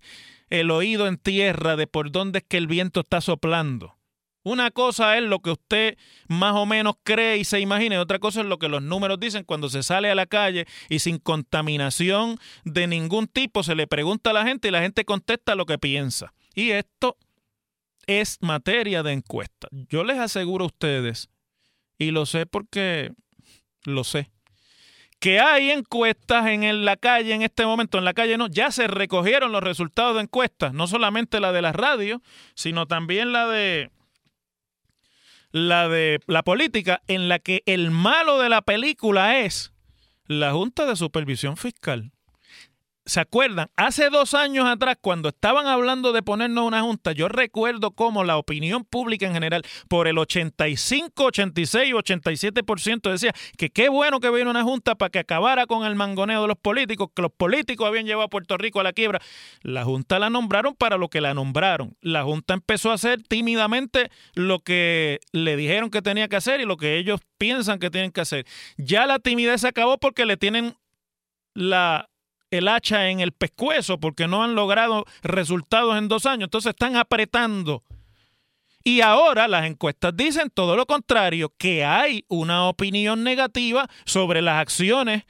el 0.52 0.70
oído 0.70 1.08
en 1.08 1.18
tierra 1.18 1.76
de 1.76 1.88
por 1.88 2.12
dónde 2.12 2.40
es 2.40 2.46
que 2.48 2.58
el 2.58 2.68
viento 2.68 3.00
está 3.00 3.20
soplando. 3.20 3.98
Una 4.44 4.70
cosa 4.70 5.18
es 5.18 5.24
lo 5.24 5.40
que 5.40 5.52
usted 5.52 5.98
más 6.28 6.54
o 6.56 6.68
menos 6.68 6.96
cree 7.04 7.38
y 7.38 7.46
se 7.46 7.60
imagina, 7.60 7.96
y 7.96 7.98
otra 7.98 8.20
cosa 8.20 8.42
es 8.42 8.48
lo 8.48 8.60
que 8.60 8.70
los 8.70 8.84
números 8.84 9.20
dicen 9.20 9.44
cuando 9.44 9.68
se 9.68 9.82
sale 9.82 10.12
a 10.12 10.16
la 10.16 10.28
calle 10.28 10.68
y 10.88 11.00
sin 11.00 11.18
contaminación 11.18 12.38
de 12.64 12.86
ningún 12.86 13.28
tipo 13.28 13.64
se 13.64 13.74
le 13.74 13.88
pregunta 13.88 14.32
a 14.32 14.34
la 14.34 14.46
gente 14.46 14.68
y 14.68 14.72
la 14.72 14.82
gente 14.82 15.04
contesta 15.04 15.56
lo 15.56 15.66
que 15.66 15.78
piensa. 15.78 16.34
Y 16.54 16.72
esto 16.72 17.18
es 18.08 18.38
materia 18.42 19.04
de 19.04 19.14
encuesta. 19.14 19.68
Yo 19.72 20.04
les 20.04 20.18
aseguro 20.18 20.66
a 20.66 20.68
ustedes, 20.68 21.30
y 22.02 22.10
lo 22.10 22.26
sé 22.26 22.48
porque 22.48 23.12
lo 23.84 24.04
sé, 24.04 24.32
que 25.20 25.40
hay 25.40 25.70
encuestas 25.70 26.48
en 26.48 26.84
la 26.84 26.98
calle 26.98 27.36
en 27.36 27.44
este 27.44 27.64
momento, 27.64 28.00
en 28.00 28.06
la 28.06 28.16
calle 28.16 28.40
no, 28.40 28.48
ya 28.48 28.72
se 28.72 28.88
recogieron 28.88 29.52
los 29.52 29.62
resultados 29.62 30.16
de 30.16 30.24
encuestas, 30.24 30.74
no 30.74 30.88
solamente 30.88 31.40
la 31.40 31.52
de 31.52 31.62
la 31.62 31.74
radio, 31.74 32.24
sino 32.56 32.88
también 32.88 33.32
la 33.32 33.48
de 33.48 33.92
la 35.52 35.90
de 35.90 36.20
la 36.26 36.42
política 36.42 37.04
en 37.08 37.30
la 37.30 37.38
que 37.38 37.62
el 37.68 37.92
malo 37.92 38.40
de 38.40 38.50
la 38.50 38.64
película 38.64 39.40
es 39.42 39.72
la 40.26 40.54
Junta 40.54 40.88
de 40.88 40.96
Supervisión 40.96 41.56
Fiscal. 41.56 42.14
¿Se 43.04 43.20
acuerdan? 43.20 43.68
Hace 43.78 44.12
dos 44.12 44.36
años 44.36 44.68
atrás, 44.68 44.96
cuando 45.02 45.30
estaban 45.30 45.66
hablando 45.66 46.14
de 46.14 46.22
ponernos 46.22 46.68
una 46.68 46.82
junta, 46.82 47.14
yo 47.14 47.28
recuerdo 47.30 47.92
cómo 47.92 48.24
la 48.24 48.38
opinión 48.38 48.86
pública 48.86 49.26
en 49.26 49.34
general, 49.34 49.64
por 49.88 50.08
el 50.08 50.20
85, 50.20 51.24
86, 51.26 51.94
87% 51.94 53.10
decía 53.10 53.34
que 53.58 53.72
qué 53.72 53.90
bueno 53.90 54.20
que 54.20 54.30
viene 54.30 54.52
una 54.52 54.64
junta 54.64 54.94
para 54.94 55.10
que 55.10 55.18
acabara 55.18 55.66
con 55.66 55.84
el 55.84 55.96
mangoneo 55.96 56.44
de 56.44 56.48
los 56.50 56.58
políticos, 56.58 57.10
que 57.16 57.24
los 57.24 57.32
políticos 57.32 57.88
habían 57.88 58.06
llevado 58.06 58.28
a 58.28 58.30
Puerto 58.30 58.56
Rico 58.58 58.80
a 58.80 58.84
la 58.84 58.94
quiebra. 58.94 59.20
La 59.64 59.84
junta 59.84 60.20
la 60.20 60.30
nombraron 60.30 60.76
para 60.76 60.98
lo 60.98 61.10
que 61.10 61.22
la 61.22 61.34
nombraron. 61.34 61.98
La 62.02 62.24
junta 62.24 62.54
empezó 62.54 62.92
a 62.92 62.96
hacer 62.96 63.24
tímidamente 63.24 64.12
lo 64.36 64.60
que 64.60 65.20
le 65.32 65.56
dijeron 65.56 65.90
que 65.90 66.04
tenía 66.04 66.28
que 66.28 66.36
hacer 66.36 66.62
y 66.62 66.66
lo 66.66 66.78
que 66.78 67.00
ellos 67.00 67.20
piensan 67.40 67.80
que 67.80 67.90
tienen 67.90 68.12
que 68.12 68.22
hacer. 68.22 68.46
Ya 68.78 69.08
la 69.08 69.18
timidez 69.18 69.62
se 69.62 69.70
acabó 69.70 69.98
porque 69.98 70.28
le 70.28 70.38
tienen 70.38 70.76
la 71.56 72.11
el 72.52 72.68
hacha 72.68 73.10
en 73.10 73.20
el 73.20 73.32
pescuezo 73.32 74.00
porque 74.00 74.28
no 74.28 74.44
han 74.44 74.56
logrado 74.56 75.06
resultados 75.24 75.98
en 75.98 76.08
dos 76.08 76.26
años. 76.26 76.48
Entonces 76.48 76.70
están 76.72 76.96
apretando. 76.96 77.84
Y 78.84 79.02
ahora 79.02 79.48
las 79.48 79.66
encuestas 79.66 80.16
dicen 80.16 80.50
todo 80.54 80.76
lo 80.76 80.86
contrario, 80.86 81.54
que 81.58 81.86
hay 81.86 82.26
una 82.28 82.68
opinión 82.68 83.24
negativa 83.24 83.88
sobre 84.06 84.42
las 84.42 84.60
acciones 84.60 85.24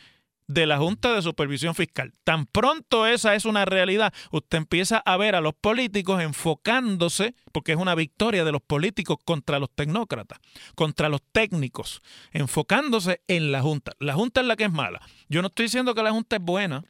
de 0.54 0.66
la 0.66 0.78
Junta 0.78 1.14
de 1.14 1.22
Supervisión 1.22 1.76
Fiscal. 1.76 2.14
Tan 2.24 2.46
pronto 2.46 3.08
esa 3.08 3.36
es 3.36 3.46
una 3.46 3.66
realidad, 3.66 4.14
usted 4.32 4.58
empieza 4.58 4.98
a 4.98 5.18
ver 5.18 5.36
a 5.36 5.42
los 5.42 5.54
políticos 5.54 6.22
enfocándose, 6.22 7.36
porque 7.52 7.72
es 7.74 7.78
una 7.78 7.96
victoria 7.96 8.44
de 8.44 8.52
los 8.52 8.62
políticos 8.62 9.18
contra 9.24 9.60
los 9.60 9.70
tecnócratas, 9.74 10.40
contra 10.76 11.10
los 11.10 11.22
técnicos, 11.32 12.02
enfocándose 12.32 13.22
en 13.28 13.52
la 13.52 13.62
Junta. 13.62 13.94
La 14.00 14.14
Junta 14.14 14.42
es 14.42 14.48
la 14.48 14.56
que 14.56 14.66
es 14.66 14.72
mala. 14.72 15.02
Yo 15.30 15.42
no 15.42 15.48
estoy 15.48 15.66
diciendo 15.66 15.96
que 15.96 16.04
la 16.04 16.12
Junta 16.12 16.36
es 16.38 16.42
buena, 16.42 16.84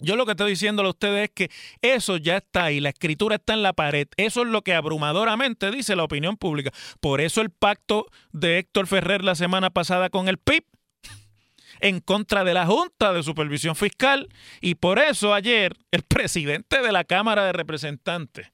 yo 0.00 0.16
lo 0.16 0.26
que 0.26 0.32
estoy 0.32 0.50
diciéndole 0.50 0.88
a 0.88 0.90
ustedes 0.90 1.24
es 1.24 1.30
que 1.34 1.50
eso 1.80 2.16
ya 2.18 2.36
está 2.36 2.64
ahí, 2.64 2.80
la 2.80 2.90
escritura 2.90 3.36
está 3.36 3.54
en 3.54 3.62
la 3.62 3.72
pared, 3.72 4.08
eso 4.16 4.42
es 4.42 4.48
lo 4.48 4.62
que 4.62 4.74
abrumadoramente 4.74 5.70
dice 5.70 5.96
la 5.96 6.04
opinión 6.04 6.36
pública. 6.36 6.70
Por 7.00 7.20
eso 7.20 7.40
el 7.40 7.50
pacto 7.50 8.06
de 8.32 8.58
Héctor 8.58 8.86
Ferrer 8.86 9.24
la 9.24 9.34
semana 9.34 9.70
pasada 9.70 10.10
con 10.10 10.28
el 10.28 10.38
PIB 10.38 10.64
en 11.80 12.00
contra 12.00 12.44
de 12.44 12.54
la 12.54 12.66
Junta 12.66 13.12
de 13.12 13.22
Supervisión 13.22 13.74
Fiscal. 13.74 14.28
Y 14.60 14.74
por 14.76 14.98
eso 14.98 15.32
ayer 15.32 15.74
el 15.90 16.02
presidente 16.08 16.82
de 16.82 16.92
la 16.92 17.04
Cámara 17.04 17.44
de 17.44 17.52
Representantes, 17.52 18.52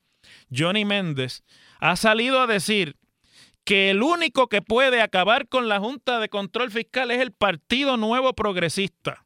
Johnny 0.55 0.85
Méndez, 0.85 1.43
ha 1.81 1.97
salido 1.97 2.41
a 2.41 2.47
decir 2.47 2.97
que 3.65 3.91
el 3.91 4.03
único 4.03 4.49
que 4.49 4.63
puede 4.63 5.03
acabar 5.03 5.49
con 5.49 5.69
la 5.69 5.81
Junta 5.81 6.21
de 6.21 6.29
Control 6.29 6.71
Fiscal 6.71 7.11
es 7.11 7.21
el 7.21 7.33
Partido 7.33 7.97
Nuevo 7.97 8.33
Progresista 8.33 9.25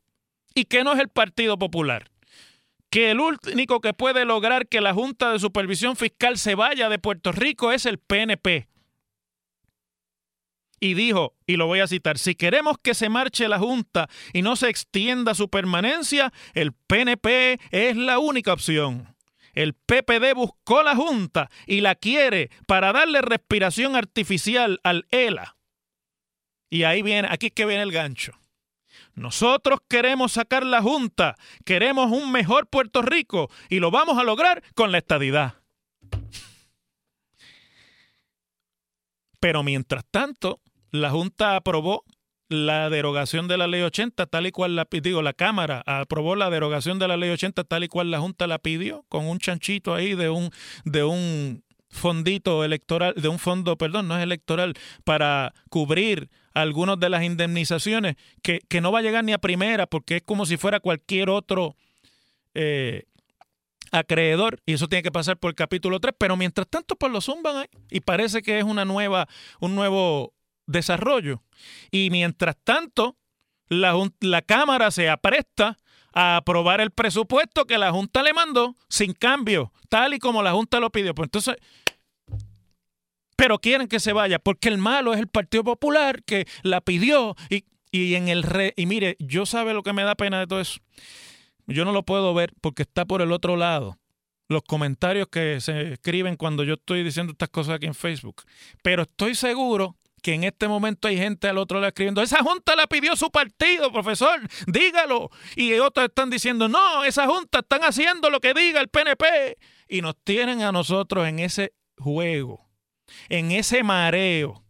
y 0.56 0.64
que 0.64 0.82
no 0.82 0.94
es 0.94 0.98
el 0.98 1.08
Partido 1.08 1.58
Popular. 1.58 2.10
Que 2.90 3.10
el 3.10 3.20
único 3.20 3.80
que 3.80 3.92
puede 3.92 4.24
lograr 4.24 4.68
que 4.68 4.80
la 4.80 4.94
Junta 4.94 5.30
de 5.30 5.38
Supervisión 5.38 5.96
Fiscal 5.96 6.38
se 6.38 6.54
vaya 6.54 6.88
de 6.88 6.98
Puerto 6.98 7.30
Rico 7.30 7.72
es 7.72 7.84
el 7.84 7.98
PNP. 7.98 8.66
Y 10.80 10.94
dijo, 10.94 11.34
y 11.46 11.56
lo 11.56 11.66
voy 11.66 11.80
a 11.80 11.86
citar, 11.86 12.18
si 12.18 12.34
queremos 12.34 12.78
que 12.82 12.94
se 12.94 13.10
marche 13.10 13.48
la 13.48 13.58
Junta 13.58 14.08
y 14.32 14.42
no 14.42 14.56
se 14.56 14.70
extienda 14.70 15.34
su 15.34 15.50
permanencia, 15.50 16.32
el 16.54 16.72
PNP 16.72 17.60
es 17.70 17.96
la 17.96 18.18
única 18.18 18.52
opción. 18.52 19.14
El 19.52 19.74
PPD 19.74 20.34
buscó 20.34 20.82
la 20.82 20.96
Junta 20.96 21.50
y 21.66 21.82
la 21.82 21.96
quiere 21.96 22.50
para 22.66 22.92
darle 22.92 23.20
respiración 23.20 23.94
artificial 23.94 24.80
al 24.84 25.06
ELA. 25.10 25.56
Y 26.70 26.84
ahí 26.84 27.02
viene, 27.02 27.28
aquí 27.30 27.46
es 27.46 27.52
que 27.52 27.66
viene 27.66 27.82
el 27.82 27.92
gancho. 27.92 28.32
Nosotros 29.16 29.81
queremos 29.88 30.33
sacar 30.33 30.64
la 30.64 30.83
Junta, 30.83 31.37
queremos 31.64 32.12
un 32.12 32.31
mejor 32.31 32.68
Puerto 32.68 33.00
Rico 33.00 33.50
y 33.70 33.81
lo 33.81 33.90
vamos 33.90 34.18
a 34.18 34.24
lograr 34.24 34.62
con 34.74 34.92
la 34.92 34.98
estadidad. 34.98 35.55
Pero 39.40 39.62
mientras 39.62 40.05
tanto, 40.11 40.61
la 40.90 41.11
Junta 41.11 41.57
aprobó 41.57 42.05
la 42.48 42.90
derogación 42.90 43.48
de 43.48 43.57
la 43.57 43.66
ley 43.66 43.83
80 43.83 44.26
tal 44.26 44.46
y 44.46 44.52
cual 44.52 44.76
la 44.76 44.87
digo 44.90 45.22
la 45.22 45.33
cámara 45.33 45.83
aprobó 45.87 46.37
la 46.37 46.50
derogación 46.50 46.98
de 46.98 47.09
la 47.09 47.16
ley 47.16 47.31
80 47.31 47.64
tal 47.64 47.85
y 47.85 47.88
cual 47.88 48.11
la 48.11 48.20
junta 48.20 48.46
la 48.46 48.59
pidió 48.59 49.05
con 49.09 49.26
un 49.26 49.38
chanchito 49.38 49.94
ahí 49.94 50.14
de 50.14 50.31
un 50.31 50.50
de 50.85 51.02
un 51.02 51.64
fondito 51.96 52.64
electoral 52.64 53.14
de 53.16 53.28
un 53.28 53.38
fondo 53.38 53.76
perdón 53.76 54.09
no 54.09 54.16
es 54.16 54.22
electoral 54.22 54.74
para 55.04 55.54
cubrir 55.70 56.28
algunas 56.54 56.98
de 56.98 57.11
las 57.11 57.22
indemnizaciones, 57.22 58.16
que, 58.42 58.80
no 58.80 58.90
va 58.90 59.00
a 59.00 59.02
llegar 59.02 59.22
ni 59.24 59.35
a 59.35 59.38
primera 59.38 59.87
porque 59.87 60.16
es 60.16 60.22
como 60.22 60.46
si 60.46 60.56
fuera 60.56 60.80
cualquier 60.80 61.28
otro 61.28 61.76
eh, 62.54 63.04
acreedor 63.92 64.61
y 64.64 64.72
eso 64.72 64.88
tiene 64.88 65.02
que 65.02 65.12
pasar 65.12 65.37
por 65.37 65.50
el 65.50 65.54
capítulo 65.54 66.00
3, 66.00 66.14
pero 66.16 66.37
mientras 66.37 66.66
tanto 66.68 66.96
pues 66.96 67.12
lo 67.12 67.20
zumban 67.20 67.56
ahí 67.59 67.66
y 67.90 68.00
parece 68.00 68.40
que 68.40 68.59
es 68.59 68.64
una 68.64 68.87
nueva, 68.87 69.28
un 69.61 69.74
nuevo 69.74 70.32
desarrollo. 70.66 71.42
Y 71.90 72.09
mientras 72.11 72.56
tanto, 72.64 73.16
la, 73.68 73.94
la 74.20 74.42
Cámara 74.42 74.90
se 74.90 75.11
apresta 75.11 75.76
a 76.14 76.37
aprobar 76.37 76.80
el 76.80 76.90
presupuesto 76.90 77.66
que 77.66 77.76
la 77.76 77.92
Junta 77.92 78.22
le 78.22 78.32
mandó 78.32 78.74
sin 78.88 79.12
cambio, 79.12 79.72
tal 79.90 80.14
y 80.14 80.18
como 80.18 80.42
la 80.42 80.52
Junta 80.52 80.80
lo 80.80 80.90
pidió. 80.90 81.14
Pues 81.14 81.26
entonces, 81.26 81.56
pero 83.46 83.61
quieren 83.61 83.87
que 83.87 84.00
se 84.00 84.12
vaya 84.12 84.40
porque 84.40 84.66
el 84.66 84.76
malo 84.76 85.14
es 85.14 85.20
el 85.20 85.28
Partido 85.28 85.62
Popular 85.62 86.24
que 86.24 86.48
la 86.64 86.80
pidió 86.80 87.37
y, 87.48 87.62
en 88.16 88.26
el 88.26 88.42
re, 88.42 88.74
y 88.76 88.87
mire, 88.87 89.14
yo 89.20 89.46
sabe 89.46 89.72
lo 89.72 89.85
que 89.85 89.92
me 89.92 90.02
da 90.02 90.16
pena 90.16 90.40
de 90.40 90.48
todo 90.48 90.61
eso. 90.61 90.80
Yo 91.68 91.85
no 91.85 91.92
lo 91.92 92.02
puedo 92.02 92.35
ver 92.35 92.52
porque 92.61 92.82
está 92.82 93.04
por 93.04 93.22
el 93.22 93.30
otro 93.30 93.54
lado. 93.54 93.98
Los 94.48 94.64
comentarios 94.64 95.28
que 95.28 95.61
se 95.61 95.92
escriben 95.92 96.35
cuando 96.35 96.64
yo 96.64 96.74
estoy 96.74 97.04
diciendo 97.04 97.30
estas 97.30 97.48
cosas 97.50 97.76
aquí 97.76 97.87
en 97.87 97.94
Facebook. 97.94 98.42
Pero 98.82 99.02
estoy 99.02 99.37
seguro 99.37 99.94
que 100.24 100.35
en 100.35 100.42
este 100.42 100.66
momento 100.66 101.06
hay 101.06 101.16
gente 101.16 101.46
al 101.46 101.59
otro 101.59 101.78
lado 101.78 101.87
escribiendo, 101.87 102.22
esa 102.22 102.42
junta 102.42 102.74
la 102.74 102.88
pidió 102.88 103.14
su 103.14 103.30
partido, 103.30 103.92
profesor, 103.92 104.40
dígalo. 104.66 105.30
Y 105.54 105.72
otros 105.74 106.06
están 106.06 106.30
diciendo, 106.30 106.66
no, 106.66 107.04
esa 107.04 107.28
junta 107.28 107.61
están 107.61 107.85
haciendo 107.85 108.28
lo 108.28 108.40
que 108.40 108.54
diga 108.54 108.80
el 108.80 108.88
PNP. 108.88 109.56
Y 109.88 110.00
nos 110.00 110.16
tienen 110.24 110.62
a 110.62 110.72
nosotros 110.72 111.28
en 111.28 111.38
ese 111.38 111.74
juego 111.96 112.65
en 113.28 113.52
ese 113.52 113.82
mareo 113.82 114.62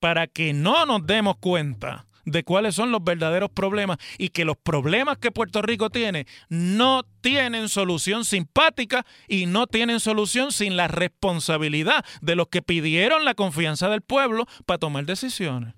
para 0.00 0.26
que 0.26 0.52
no 0.52 0.86
nos 0.86 1.06
demos 1.06 1.36
cuenta 1.38 2.06
de 2.26 2.42
cuáles 2.42 2.74
son 2.74 2.90
los 2.90 3.02
verdaderos 3.02 3.50
problemas 3.50 3.98
y 4.18 4.28
que 4.30 4.44
los 4.44 4.56
problemas 4.56 5.16
que 5.18 5.30
Puerto 5.30 5.62
Rico 5.62 5.90
tiene 5.90 6.26
no 6.48 7.04
tienen 7.20 7.68
solución 7.68 8.24
simpática 8.24 9.06
y 9.28 9.46
no 9.46 9.66
tienen 9.66 10.00
solución 10.00 10.52
sin 10.52 10.76
la 10.76 10.88
responsabilidad 10.88 12.04
de 12.20 12.34
los 12.36 12.48
que 12.48 12.62
pidieron 12.62 13.24
la 13.24 13.34
confianza 13.34 13.88
del 13.88 14.02
pueblo 14.02 14.46
para 14.66 14.78
tomar 14.78 15.06
decisiones. 15.06 15.74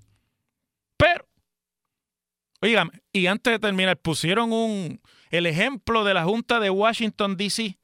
Pero, 0.97 1.29
oigan, 2.61 2.91
y 3.13 3.27
antes 3.27 3.53
de 3.53 3.59
terminar, 3.59 3.99
pusieron 3.99 4.53
un, 4.53 5.01
el 5.31 5.47
ejemplo 5.47 6.03
de 6.03 6.15
la 6.15 6.25
Junta 6.25 6.61
de 6.61 6.71
Washington, 6.71 7.37
D.C. 7.37 7.79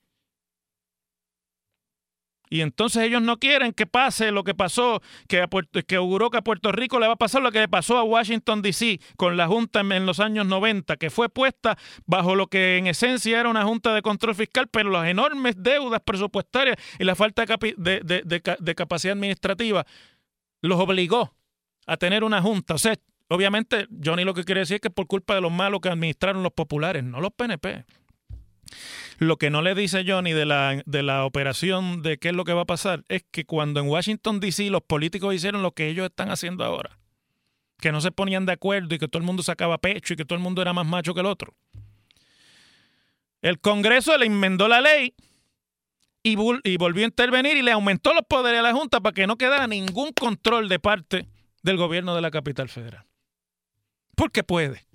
Y 2.55 2.61
entonces 2.61 3.03
ellos 3.03 3.21
no 3.21 3.39
quieren 3.39 3.73
que 3.73 3.85
pase 3.85 4.31
lo 4.31 4.45
que 4.45 4.55
pasó, 4.55 5.03
que, 5.27 5.45
que 5.89 5.97
auguró 5.97 6.31
que 6.31 6.39
a 6.39 6.43
Puerto 6.43 6.71
Rico 6.71 7.01
le 7.01 7.09
va 7.09 7.15
a 7.15 7.17
pasar 7.17 7.43
lo 7.43 7.51
que 7.51 7.59
le 7.59 7.67
pasó 7.67 7.99
a 7.99 8.05
Washington, 8.05 8.63
D.C. 8.63 9.01
con 9.17 9.37
la 9.37 9.49
Junta 9.49 9.81
en, 9.81 10.07
los 10.07 10.21
años 10.21 10.47
90, 10.47 10.97
que 10.97 11.11
fue 11.11 11.29
puesta 11.29 11.77
bajo 12.07 12.37
lo 12.37 12.47
que 12.47 12.79
en 12.79 12.87
esencia 12.87 13.41
era 13.41 13.49
una 13.49 13.65
Junta 13.65 13.93
de 13.93 14.03
Control 14.03 14.37
Fiscal, 14.37 14.69
pero 14.69 14.89
las 14.91 15.09
enormes 15.09 15.57
deudas 15.59 16.01
presupuestarias 16.05 16.77
y 17.01 17.03
la 17.03 17.17
falta 17.17 17.45
de, 17.45 18.23
de 18.61 18.75
capacidad 18.77 19.15
administrativa 19.15 19.85
los 20.63 20.79
obligó 20.79 21.35
a 21.89 21.97
tener 21.97 22.23
una 22.23 22.41
Junta. 22.41 22.75
O 22.75 22.79
sea, 22.79 22.95
obviamente 23.31 23.89
Johnny 24.01 24.23
lo 24.23 24.33
que 24.33 24.45
quiere 24.45 24.61
decir 24.61 24.77
es 24.77 24.81
que 24.81 24.91
por 24.91 25.09
culpa 25.09 25.35
de 25.35 25.41
los 25.41 25.51
malos 25.51 25.81
que 25.81 25.89
administraron 25.89 26.45
los 26.45 26.53
populares, 26.53 27.03
no 27.03 27.21
los 27.21 27.33
PNP. 27.33 27.85
Lo 29.19 29.37
que 29.37 29.51
no 29.51 29.63
le 29.63 29.75
dice 29.75 30.05
Johnny 30.07 30.33
de 30.33 30.45
la, 30.45 30.83
de 30.87 31.03
la 31.03 31.25
operación 31.25 32.03
de 32.03 32.19
qué 32.19 32.29
es 32.29 32.35
lo 32.35 32.45
que 32.45 32.53
va 32.53 32.63
a 32.63 32.67
pasar 32.67 33.05
es 33.09 33.25
que 33.31 33.45
cuando 33.45 33.81
en 33.81 33.89
Washington, 33.89 34.41
D.C. 34.41 34.71
los 34.71 34.83
políticos 34.83 35.35
hicieron 35.35 35.63
lo 35.63 35.73
que 35.73 35.89
ellos 35.89 36.07
están 36.07 36.31
haciendo 36.31 36.65
ahora, 36.65 36.99
que 37.81 37.93
no 37.93 38.01
se 38.01 38.11
ponían 38.11 38.47
de 38.47 38.53
acuerdo 38.53 38.95
y 38.95 38.99
que 38.99 39.09
todo 39.09 39.21
el 39.21 39.27
mundo 39.27 39.43
sacaba 39.43 39.79
pecho 39.79 40.15
y 40.15 40.17
que 40.17 40.25
todo 40.25 40.37
el 40.37 40.43
mundo 40.43 40.63
era 40.63 40.73
más 40.73 40.87
macho 40.87 41.15
que 41.15 41.21
el 41.21 41.27
otro. 41.27 41.55
El 43.41 43.61
Congreso 43.61 44.17
le 44.17 44.27
enmendó 44.27 44.69
la 44.69 44.81
ley 44.81 45.15
y, 46.23 46.37
y 46.65 46.77
volvió 46.79 47.05
a 47.05 47.07
intervenir 47.07 47.57
y 47.57 47.63
le 47.63 47.73
aumentó 47.73 48.15
los 48.15 48.25
poderes 48.27 48.61
a 48.61 48.63
la 48.63 48.73
Junta 48.73 49.01
para 49.01 49.13
que 49.13 49.27
no 49.27 49.37
quedara 49.37 49.67
ningún 49.67 50.13
control 50.13 50.69
de 50.69 50.79
parte 50.79 51.29
del 51.63 51.77
gobierno 51.77 52.15
de 52.15 52.23
la 52.23 52.31
capital 52.31 52.69
federal. 52.69 53.05
Porque 54.17 54.43
puede. 54.43 54.87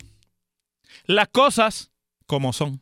Las 1.05 1.27
cosas 1.27 1.91
como 2.25 2.53
son. 2.53 2.81